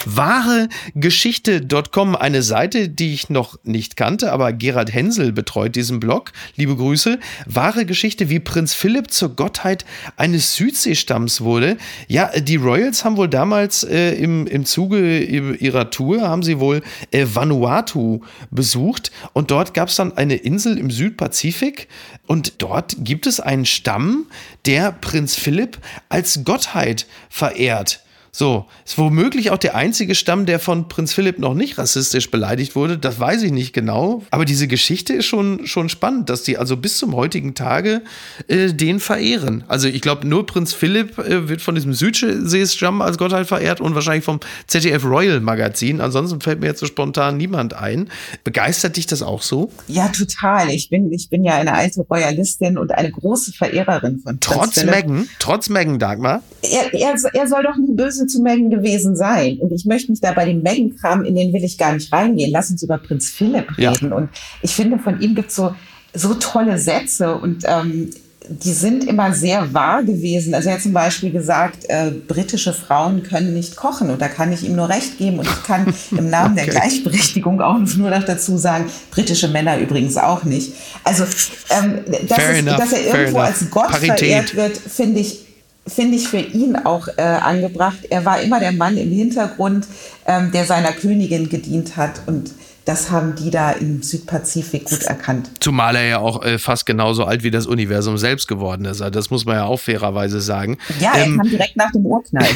wahregeschichte.com, 0.05 2.15
eine 2.15 2.41
Seite, 2.41 2.87
die 2.89 3.13
ich 3.13 3.29
noch 3.29 3.59
nicht 3.63 3.97
kannte, 3.97 4.31
aber 4.31 4.53
Gerhard 4.53 4.93
Hensel 4.93 5.31
betreut 5.31 5.75
diesen 5.75 5.99
Blog. 5.99 6.31
Liebe 6.55 6.75
Grüße. 6.75 7.19
Wahre 7.45 7.85
Geschichte, 7.85 8.29
wie 8.29 8.39
Prinz 8.39 8.73
Philipp 8.73 9.11
zur 9.11 9.35
Gottheit 9.35 9.85
eines 10.17 10.55
Südseestamms 10.55 11.41
wurde. 11.41 11.77
Ja, 12.07 12.31
die 12.39 12.55
Royals 12.57 13.05
haben 13.05 13.17
wohl 13.17 13.29
damals 13.29 13.83
äh, 13.83 14.13
im, 14.13 14.47
im 14.47 14.65
Zuge 14.65 15.23
ihrer 15.23 15.89
Tour, 15.89 16.21
haben 16.21 16.43
sie 16.43 16.59
wohl 16.59 16.81
äh, 17.11 17.25
Vanuatu 17.31 18.21
besucht 18.51 19.11
und 19.33 19.51
dort 19.51 19.73
gab 19.73 19.89
es 19.89 19.95
dann 19.95 20.17
eine 20.17 20.35
Insel 20.35 20.77
im 20.77 20.91
Südpazifik 20.91 21.87
und 22.27 22.61
dort 22.61 22.95
gibt 22.99 23.27
es 23.27 23.39
einen 23.39 23.65
Stamm, 23.65 24.27
der 24.65 24.91
Prinz 24.91 25.35
Philipp 25.35 25.77
als 26.09 26.43
Gottheit 26.43 27.07
verehrt. 27.29 28.02
So, 28.35 28.65
ist 28.83 28.97
womöglich 28.97 29.51
auch 29.51 29.59
der 29.59 29.75
einzige 29.75 30.15
Stamm, 30.15 30.47
der 30.47 30.57
von 30.57 30.87
Prinz 30.87 31.13
Philipp 31.13 31.37
noch 31.37 31.53
nicht 31.53 31.77
rassistisch 31.77 32.31
beleidigt 32.31 32.75
wurde. 32.75 32.97
Das 32.97 33.19
weiß 33.19 33.43
ich 33.43 33.51
nicht 33.51 33.73
genau. 33.73 34.23
Aber 34.31 34.43
diese 34.43 34.67
Geschichte 34.67 35.13
ist 35.13 35.27
schon, 35.27 35.67
schon 35.67 35.87
spannend, 35.87 36.31
dass 36.31 36.41
die 36.41 36.57
also 36.57 36.75
bis 36.75 36.97
zum 36.97 37.15
heutigen 37.15 37.53
Tage 37.53 38.01
äh, 38.47 38.73
den 38.73 38.99
verehren. 38.99 39.63
Also 39.67 39.87
ich 39.87 40.01
glaube, 40.01 40.27
nur 40.27 40.47
Prinz 40.47 40.73
Philipp 40.73 41.19
äh, 41.19 41.47
wird 41.47 41.61
von 41.61 41.75
diesem 41.75 41.93
Südseestamm 41.93 43.03
als 43.03 43.19
Gottheit 43.19 43.45
verehrt 43.45 43.79
und 43.81 43.93
wahrscheinlich 43.93 44.25
vom 44.25 44.39
ZDF 44.65 45.05
Royal 45.05 45.39
Magazin. 45.39 46.01
Ansonsten 46.01 46.41
fällt 46.41 46.59
mir 46.59 46.65
jetzt 46.65 46.79
so 46.79 46.87
spontan 46.87 47.37
niemand 47.37 47.75
ein. 47.75 48.09
Begeistert 48.43 48.97
dich 48.97 49.05
das 49.05 49.21
auch 49.21 49.43
so? 49.43 49.71
Ja, 49.87 50.07
total. 50.07 50.71
Ich 50.71 50.89
bin, 50.89 51.11
ich 51.13 51.29
bin 51.29 51.43
ja 51.43 51.53
eine 51.53 51.73
alte 51.75 52.01
Royalistin 52.01 52.79
und 52.79 52.93
eine 52.93 53.11
große 53.11 53.53
Verehrerin 53.53 54.21
von 54.21 54.39
Prinz 54.39 54.57
Trotz 54.57 54.73
Philipp. 54.79 54.95
Meghan, 54.95 55.29
trotz 55.37 55.69
Meghan, 55.69 55.99
Dagmar? 55.99 56.41
Er, 56.63 56.91
er, 56.95 57.15
er 57.31 57.47
soll 57.47 57.61
doch 57.61 57.77
nie 57.77 57.93
böse 57.93 58.22
zu 58.27 58.41
Megan 58.41 58.69
gewesen 58.69 59.15
sein. 59.15 59.57
Und 59.59 59.71
ich 59.71 59.85
möchte 59.85 60.11
mich 60.11 60.21
da 60.21 60.33
bei 60.33 60.45
dem 60.45 60.61
Megan-Kram, 60.61 61.25
in 61.25 61.35
den 61.35 61.53
will 61.53 61.63
ich 61.63 61.77
gar 61.77 61.93
nicht 61.93 62.11
reingehen. 62.11 62.51
Lass 62.51 62.69
uns 62.69 62.83
über 62.83 62.97
Prinz 62.97 63.29
Philipp 63.29 63.77
reden. 63.77 64.09
Ja. 64.09 64.15
Und 64.15 64.29
ich 64.61 64.73
finde, 64.73 64.99
von 64.99 65.19
ihm 65.21 65.35
gibt 65.35 65.49
es 65.49 65.55
so, 65.55 65.75
so 66.13 66.33
tolle 66.35 66.77
Sätze 66.77 67.35
und 67.35 67.63
ähm, 67.65 68.09
die 68.49 68.73
sind 68.73 69.05
immer 69.05 69.33
sehr 69.33 69.73
wahr 69.73 70.03
gewesen. 70.03 70.53
Also 70.53 70.69
er 70.69 70.75
hat 70.75 70.81
zum 70.81 70.93
Beispiel 70.93 71.31
gesagt, 71.31 71.85
äh, 71.87 72.11
britische 72.11 72.73
Frauen 72.73 73.23
können 73.23 73.53
nicht 73.53 73.75
kochen 73.75 74.09
und 74.09 74.21
da 74.21 74.27
kann 74.27 74.51
ich 74.51 74.63
ihm 74.63 74.75
nur 74.75 74.89
recht 74.89 75.17
geben 75.17 75.39
und 75.39 75.47
ich 75.47 75.63
kann 75.63 75.93
im 76.11 76.29
Namen 76.29 76.57
okay. 76.57 76.65
der 76.65 76.73
Gleichberechtigung 76.73 77.61
auch 77.61 77.79
nur 77.79 78.09
noch 78.09 78.23
dazu 78.23 78.57
sagen, 78.57 78.85
britische 79.11 79.47
Männer 79.47 79.79
übrigens 79.79 80.17
auch 80.17 80.43
nicht. 80.43 80.73
Also 81.03 81.23
ähm, 81.69 81.99
dass, 82.27 82.37
es, 82.37 82.65
dass, 82.65 82.93
er 82.93 83.19
irgendwo 83.19 83.39
als 83.39 83.69
Gott 83.69 83.87
Parität. 83.87 84.19
verehrt 84.19 84.55
wird, 84.55 84.77
finde 84.77 85.21
ich 85.21 85.45
finde 85.85 86.15
ich 86.15 86.27
für 86.27 86.39
ihn 86.39 86.75
auch 86.75 87.07
äh, 87.17 87.21
angebracht. 87.21 87.99
Er 88.09 88.25
war 88.25 88.41
immer 88.41 88.59
der 88.59 88.71
Mann 88.71 88.97
im 88.97 89.11
Hintergrund, 89.11 89.87
ähm, 90.25 90.51
der 90.51 90.65
seiner 90.65 90.91
Königin 90.91 91.49
gedient 91.49 91.97
hat 91.97 92.21
und 92.25 92.51
das 92.85 93.09
haben 93.09 93.35
die 93.35 93.49
da 93.49 93.71
im 93.71 94.03
Südpazifik 94.03 94.85
gut 94.85 95.03
erkannt. 95.03 95.49
Zumal 95.59 95.95
er 95.95 96.05
ja 96.05 96.19
auch 96.19 96.43
äh, 96.43 96.57
fast 96.57 96.85
genauso 96.85 97.23
alt 97.23 97.43
wie 97.43 97.51
das 97.51 97.65
Universum 97.65 98.17
selbst 98.17 98.47
geworden 98.47 98.85
ist. 98.85 99.01
Also 99.01 99.11
das 99.11 99.29
muss 99.29 99.45
man 99.45 99.55
ja 99.55 99.65
auch 99.65 99.79
fairerweise 99.79 100.41
sagen. 100.41 100.77
Ja, 100.99 101.13
er 101.15 101.25
ähm, 101.25 101.37
kam 101.37 101.49
direkt 101.49 101.77
nach 101.77 101.91
dem 101.91 102.05
Urknall. 102.05 102.47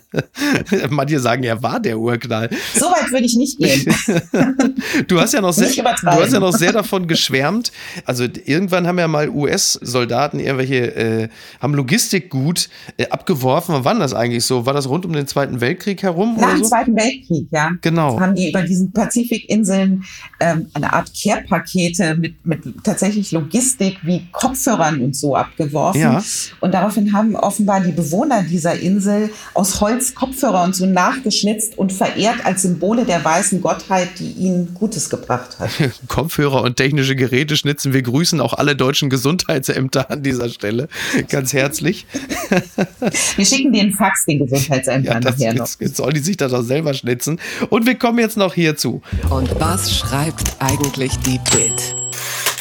Manche 0.90 1.20
sagen, 1.20 1.42
er 1.44 1.62
war 1.62 1.80
der 1.80 1.98
Urknall. 1.98 2.50
So 2.74 2.86
weit 2.86 3.10
würde 3.10 3.24
ich 3.24 3.36
nicht 3.36 3.58
gehen. 3.58 3.94
du 5.08 5.20
hast 5.20 5.32
ja 5.32 5.40
noch 5.40 5.52
sehr, 5.52 5.70
du 5.70 6.06
hast 6.06 6.32
ja 6.32 6.40
noch 6.40 6.52
sehr 6.52 6.72
davon 6.72 7.06
geschwärmt. 7.06 7.72
Also 8.04 8.24
irgendwann 8.24 8.86
haben 8.86 8.98
ja 8.98 9.08
mal 9.08 9.28
US-Soldaten 9.28 10.40
irgendwelche 10.40 10.94
äh, 10.94 11.28
haben 11.60 11.74
Logistikgut 11.74 12.68
äh, 12.98 13.08
abgeworfen. 13.08 13.76
Wann 13.78 13.98
war 13.98 13.98
das 14.00 14.14
eigentlich 14.14 14.44
so? 14.44 14.66
War 14.66 14.74
das 14.74 14.88
rund 14.88 15.06
um 15.06 15.12
den 15.12 15.26
Zweiten 15.26 15.60
Weltkrieg 15.60 16.02
herum? 16.02 16.36
Nach 16.38 16.54
dem 16.54 16.64
so? 16.64 16.68
Zweiten 16.70 16.94
Weltkrieg, 16.94 17.48
ja. 17.50 17.70
Genau. 17.80 18.20
Haben 18.20 18.34
die 18.34 18.50
über 18.50 18.62
diesen 18.62 18.92
Pazifik 18.92 19.21
Pazifikinseln 19.22 20.04
ähm, 20.40 20.68
eine 20.74 20.92
Art 20.92 21.10
Care-Pakete 21.20 22.16
mit, 22.16 22.44
mit 22.44 22.62
tatsächlich 22.84 23.32
Logistik 23.32 23.98
wie 24.02 24.26
Kopfhörern 24.32 25.00
und 25.00 25.16
so 25.16 25.36
abgeworfen. 25.36 26.00
Ja. 26.00 26.22
Und 26.60 26.74
daraufhin 26.74 27.12
haben 27.12 27.36
offenbar 27.36 27.80
die 27.80 27.92
Bewohner 27.92 28.42
dieser 28.42 28.78
Insel 28.78 29.30
aus 29.54 29.80
Holz 29.80 30.14
Kopfhörer 30.14 30.64
und 30.64 30.74
so 30.74 30.86
nachgeschnitzt 30.86 31.78
und 31.78 31.92
verehrt 31.92 32.44
als 32.44 32.62
Symbole 32.62 33.04
der 33.04 33.24
weißen 33.24 33.60
Gottheit, 33.60 34.08
die 34.18 34.32
ihnen 34.32 34.74
Gutes 34.74 35.10
gebracht 35.10 35.58
hat. 35.58 35.70
Kopfhörer 36.08 36.62
und 36.62 36.76
technische 36.76 37.16
Geräte 37.16 37.56
schnitzen. 37.56 37.92
Wir 37.92 38.02
grüßen 38.02 38.40
auch 38.40 38.54
alle 38.54 38.76
deutschen 38.76 39.10
Gesundheitsämter 39.10 40.10
an 40.10 40.22
dieser 40.22 40.48
Stelle 40.48 40.88
ganz 41.28 41.52
herzlich. 41.52 42.06
Wir 43.36 43.44
schicken 43.44 43.72
den 43.72 43.92
Fax 43.92 44.24
den 44.24 44.40
Gesundheitsämtern 44.40 45.22
ja, 45.22 45.30
nachher 45.30 45.54
noch. 45.54 45.68
Jetzt 45.78 45.96
sollen 45.96 46.14
die 46.14 46.20
sich 46.20 46.36
das 46.36 46.52
auch 46.52 46.62
selber 46.62 46.94
schnitzen. 46.94 47.38
Und 47.70 47.86
wir 47.86 47.94
kommen 47.94 48.18
jetzt 48.18 48.36
noch 48.36 48.54
hierzu. 48.54 49.02
Und 49.30 49.58
was 49.60 49.94
schreibt 49.94 50.56
eigentlich 50.60 51.18
die 51.20 51.38
Bild? 51.50 51.96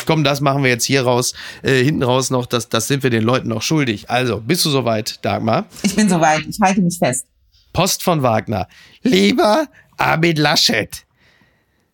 Komm, 0.05 0.23
das 0.23 0.41
machen 0.41 0.63
wir 0.63 0.69
jetzt 0.69 0.85
hier 0.85 1.03
raus, 1.03 1.33
äh, 1.61 1.83
hinten 1.83 2.03
raus 2.03 2.29
noch, 2.29 2.45
das, 2.45 2.69
das 2.69 2.87
sind 2.87 3.03
wir 3.03 3.09
den 3.09 3.23
Leuten 3.23 3.49
noch 3.49 3.61
schuldig. 3.61 4.09
Also, 4.09 4.41
bist 4.41 4.65
du 4.65 4.69
soweit, 4.69 5.23
Dagmar? 5.23 5.65
Ich 5.83 5.95
bin 5.95 6.09
soweit, 6.09 6.41
ich 6.47 6.59
halte 6.61 6.81
mich 6.81 6.97
fest. 6.97 7.25
Post 7.73 8.03
von 8.03 8.21
Wagner. 8.21 8.67
Lieber 9.03 9.67
Armin 9.97 10.35
Laschet, 10.35 11.05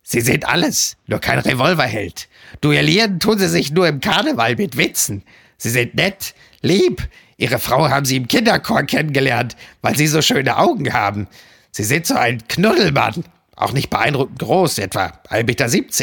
Sie 0.10 0.22
sind 0.22 0.48
alles, 0.48 0.96
nur 1.08 1.20
kein 1.20 1.40
Revolverheld. 1.40 2.30
Duellieren 2.62 3.20
tun 3.20 3.38
Sie 3.38 3.50
sich 3.50 3.72
nur 3.74 3.90
im 3.90 4.00
Karneval 4.00 4.56
mit 4.56 4.78
Witzen. 4.78 5.24
Sie 5.58 5.70
sind 5.70 5.96
nett, 5.96 6.34
lieb. 6.62 7.10
Ihre 7.36 7.60
Frau 7.60 7.90
haben 7.90 8.06
Sie 8.06 8.16
im 8.16 8.30
Kinderchor 8.30 8.84
kennengelernt, 8.84 9.58
weil 9.82 9.98
Sie 9.98 10.08
so 10.08 10.22
schöne 10.22 10.56
Augen 10.56 10.94
haben. 10.94 11.28
Sie 11.72 11.84
sind 11.84 12.08
so 12.08 12.16
ein 12.16 12.42
Knuddelmann. 12.48 13.26
Auch 13.58 13.74
nicht 13.74 13.90
beeindruckend 13.90 14.38
groß, 14.38 14.78
etwa 14.78 15.20
1,70 15.30 15.44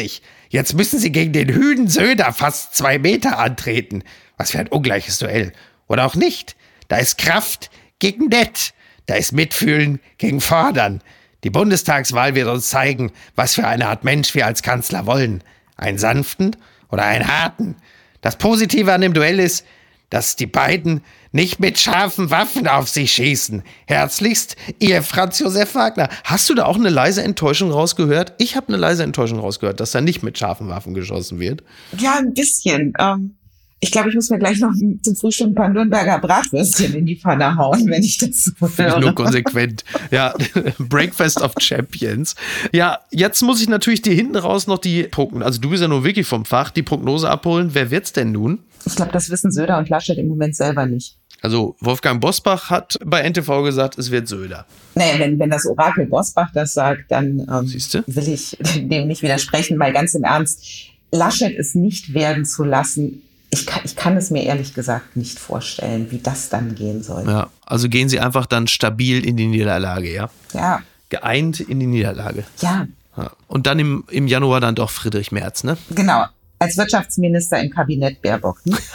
Meter. 0.01 0.25
Jetzt 0.49 0.73
müssen 0.73 0.99
sie 0.99 1.11
gegen 1.11 1.31
den 1.31 1.47
Hüden 1.47 1.87
Söder 1.87 2.33
fast 2.33 2.75
zwei 2.75 2.99
Meter 2.99 3.39
antreten. 3.39 4.03
Was 4.37 4.51
für 4.51 4.59
ein 4.59 4.67
ungleiches 4.67 5.19
Duell. 5.19 5.53
Oder 5.87 6.05
auch 6.05 6.15
nicht. 6.15 6.57
Da 6.89 6.97
ist 6.97 7.17
Kraft 7.17 7.71
gegen 7.99 8.27
Nett. 8.27 8.73
Da 9.05 9.15
ist 9.15 9.31
Mitfühlen 9.31 10.01
gegen 10.17 10.41
Fordern. 10.41 11.01
Die 11.45 11.49
Bundestagswahl 11.49 12.35
wird 12.35 12.49
uns 12.49 12.69
zeigen, 12.69 13.13
was 13.35 13.55
für 13.55 13.65
eine 13.65 13.87
Art 13.87 14.03
Mensch 14.03 14.35
wir 14.35 14.45
als 14.45 14.61
Kanzler 14.61 15.05
wollen. 15.05 15.41
Einen 15.77 15.97
sanften 15.97 16.57
oder 16.89 17.05
einen 17.05 17.27
harten. 17.27 17.77
Das 18.19 18.35
Positive 18.35 18.91
an 18.91 19.01
dem 19.01 19.13
Duell 19.13 19.39
ist, 19.39 19.65
dass 20.09 20.35
die 20.35 20.45
beiden 20.47 21.01
nicht 21.31 21.59
mit 21.59 21.77
scharfen 21.79 22.29
Waffen 22.29 22.67
auf 22.67 22.87
sich 22.89 23.11
schießen. 23.13 23.63
Herzlichst, 23.87 24.55
ihr 24.79 25.01
Franz 25.03 25.39
Josef 25.39 25.75
Wagner. 25.75 26.09
Hast 26.23 26.49
du 26.49 26.53
da 26.53 26.65
auch 26.65 26.77
eine 26.77 26.89
leise 26.89 27.23
Enttäuschung 27.23 27.71
rausgehört? 27.71 28.33
Ich 28.37 28.55
habe 28.55 28.67
eine 28.69 28.77
leise 28.77 29.03
Enttäuschung 29.03 29.39
rausgehört, 29.39 29.79
dass 29.79 29.91
da 29.91 30.01
nicht 30.01 30.23
mit 30.23 30.37
scharfen 30.37 30.69
Waffen 30.69 30.93
geschossen 30.93 31.39
wird. 31.39 31.63
Ja, 31.97 32.17
ein 32.19 32.33
bisschen. 32.33 32.93
Ähm, 32.99 33.35
Ich 33.81 33.91
glaube, 33.91 34.09
ich 34.09 34.15
muss 34.15 34.29
mir 34.29 34.39
gleich 34.39 34.59
noch 34.59 34.71
zum 35.03 35.15
Frühstück 35.15 35.47
ein 35.47 35.53
paar 35.55 35.69
Nürnberger 35.69 36.17
Bratwürstchen 36.19 36.95
in 36.95 37.05
die 37.05 37.17
Pfanne 37.17 37.55
hauen, 37.57 37.87
wenn 37.89 38.01
ich 38.01 38.17
das 38.17 38.45
so 38.45 38.53
höre. 38.77 38.99
Nur 38.99 39.13
konsequent. 39.13 39.83
Ja, 40.11 40.33
Breakfast 40.79 41.41
of 41.41 41.53
Champions. 41.59 42.35
Ja, 42.71 42.99
jetzt 43.11 43.41
muss 43.41 43.61
ich 43.61 43.67
natürlich 43.67 44.01
dir 44.01 44.13
hinten 44.13 44.37
raus 44.37 44.65
noch 44.67 44.77
die 44.79 45.03
Prognose, 45.03 45.45
also 45.45 45.59
du 45.59 45.69
bist 45.69 45.81
ja 45.81 45.89
nur 45.89 46.03
wirklich 46.05 46.25
vom 46.25 46.45
Fach, 46.45 46.71
die 46.71 46.83
Prognose 46.83 47.29
abholen. 47.29 47.71
Wer 47.73 47.91
wird's 47.91 48.13
denn 48.13 48.31
nun? 48.31 48.59
Ich 48.85 48.95
glaube, 48.95 49.11
das 49.11 49.29
wissen 49.29 49.51
Söder 49.51 49.77
und 49.77 49.89
Laschet 49.89 50.17
im 50.17 50.27
Moment 50.27 50.55
selber 50.55 50.85
nicht. 50.85 51.17
Also 51.41 51.75
Wolfgang 51.79 52.21
Bosbach 52.21 52.69
hat 52.69 52.97
bei 53.05 53.21
NTV 53.21 53.63
gesagt, 53.63 53.97
es 53.97 54.09
wird 54.09 54.27
Söder. 54.27 54.65
Naja, 54.95 55.19
wenn, 55.19 55.37
wenn 55.37 55.49
das 55.49 55.65
Orakel 55.65 56.05
Bosbach 56.07 56.49
das 56.53 56.73
sagt, 56.73 57.11
dann 57.11 57.45
ähm, 57.51 57.67
Siehste? 57.67 58.03
will 58.07 58.29
ich 58.29 58.57
dem 58.75 59.07
nicht 59.07 59.21
widersprechen, 59.21 59.77
weil 59.79 59.93
ganz 59.93 60.15
im 60.15 60.23
Ernst, 60.23 60.63
Laschet 61.11 61.55
es 61.57 61.75
nicht 61.75 62.13
werden 62.13 62.45
zu 62.45 62.63
lassen, 62.63 63.21
ich 63.51 63.65
kann, 63.65 63.81
ich 63.85 63.95
kann 63.95 64.17
es 64.17 64.31
mir 64.31 64.43
ehrlich 64.43 64.73
gesagt 64.73 65.15
nicht 65.15 65.39
vorstellen, 65.39 66.11
wie 66.11 66.17
das 66.17 66.49
dann 66.49 66.75
gehen 66.75 67.03
soll. 67.03 67.25
Ja, 67.27 67.47
also 67.65 67.89
gehen 67.89 68.09
sie 68.09 68.19
einfach 68.19 68.45
dann 68.45 68.67
stabil 68.67 69.23
in 69.25 69.37
die 69.37 69.47
Niederlage, 69.47 70.13
ja? 70.13 70.29
Ja, 70.53 70.81
Geeint 71.09 71.59
in 71.59 71.79
die 71.79 71.85
Niederlage. 71.85 72.43
ja, 72.61 72.87
Ja. 73.15 73.31
Und 73.47 73.67
dann 73.67 73.79
im, 73.79 74.03
im 74.09 74.27
Januar 74.27 74.59
dann 74.59 74.75
doch 74.75 74.89
Friedrich 74.89 75.31
Merz, 75.31 75.63
ne? 75.63 75.77
genau. 75.91 76.25
Als 76.65 76.77
Wirtschaftsminister 76.77 77.61
im 77.61 77.69
Kabinett 77.69 78.21
Baerbock. 78.21 78.65
Ne? 78.65 78.77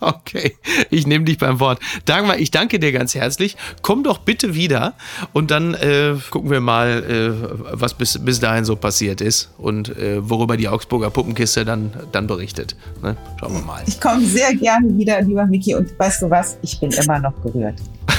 Okay, 0.00 0.56
ich 0.90 1.06
nehme 1.06 1.24
dich 1.24 1.38
beim 1.38 1.60
Wort. 1.60 1.78
Dagmar, 2.04 2.38
ich 2.38 2.50
danke 2.50 2.78
dir 2.78 2.92
ganz 2.92 3.14
herzlich. 3.14 3.56
Komm 3.82 4.02
doch 4.02 4.18
bitte 4.18 4.54
wieder 4.54 4.94
und 5.32 5.50
dann 5.50 5.74
äh, 5.74 6.14
gucken 6.30 6.50
wir 6.50 6.60
mal, 6.60 7.04
äh, 7.04 7.78
was 7.78 7.94
bis, 7.94 8.18
bis 8.18 8.40
dahin 8.40 8.64
so 8.64 8.76
passiert 8.76 9.20
ist 9.20 9.50
und 9.58 9.96
äh, 9.96 10.28
worüber 10.28 10.56
die 10.56 10.68
Augsburger 10.68 11.10
Puppenkiste 11.10 11.64
dann, 11.64 11.92
dann 12.12 12.26
berichtet. 12.26 12.76
Ne? 13.02 13.16
Schauen 13.38 13.54
wir 13.54 13.62
mal. 13.62 13.82
Ich 13.86 14.00
komme 14.00 14.24
sehr 14.24 14.54
gerne 14.54 14.96
wieder, 14.96 15.20
lieber 15.20 15.46
Miki, 15.46 15.74
und 15.74 15.98
weißt 15.98 16.22
du 16.22 16.30
was? 16.30 16.56
Ich 16.62 16.80
bin 16.80 16.90
immer 16.90 17.18
noch 17.18 17.34
gerührt. 17.42 17.76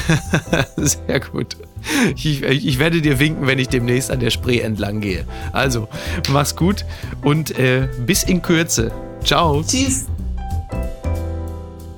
Sehr 0.78 1.20
gut. 1.20 1.58
Ich, 2.16 2.44
ich 2.44 2.80
werde 2.80 3.02
dir 3.02 3.20
winken, 3.20 3.48
wenn 3.48 3.60
ich 3.60 3.70
demnächst 3.70 4.12
an 4.12 4.20
der 4.20 4.30
Spree 4.30 4.60
entlang 4.60 5.02
gehe. 5.02 5.26
Also, 5.52 5.88
mach's 6.32 6.56
gut 6.56 6.86
und 7.24 7.58
äh, 7.58 7.88
bis 8.06 8.24
in 8.24 8.42
Kürze. 8.42 8.92
Ciao. 9.24 9.64
Tschüss. 9.64 10.06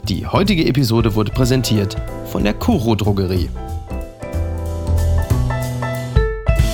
Die 0.04 0.28
heutige 0.28 0.66
Episode 0.66 1.16
wurde 1.16 1.32
präsentiert 1.32 1.96
von 2.32 2.44
der 2.44 2.54
Kuro 2.54 2.96
Drogerie. 2.96 3.50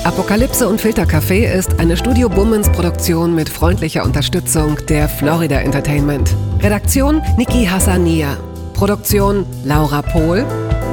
Apokalypse 0.03 0.67
und 0.67 0.81
Filtercafé 0.81 1.53
ist 1.53 1.79
eine 1.79 1.95
Studio 1.95 2.29
Bummens 2.29 2.69
Produktion 2.71 3.35
mit 3.35 3.49
freundlicher 3.49 4.03
Unterstützung 4.03 4.77
der 4.87 5.07
Florida 5.07 5.59
Entertainment. 5.59 6.35
Redaktion 6.61 7.21
Niki 7.37 7.65
Hassania. 7.65 8.37
Produktion 8.73 9.45
Laura 9.65 10.01
Pohl. 10.01 10.45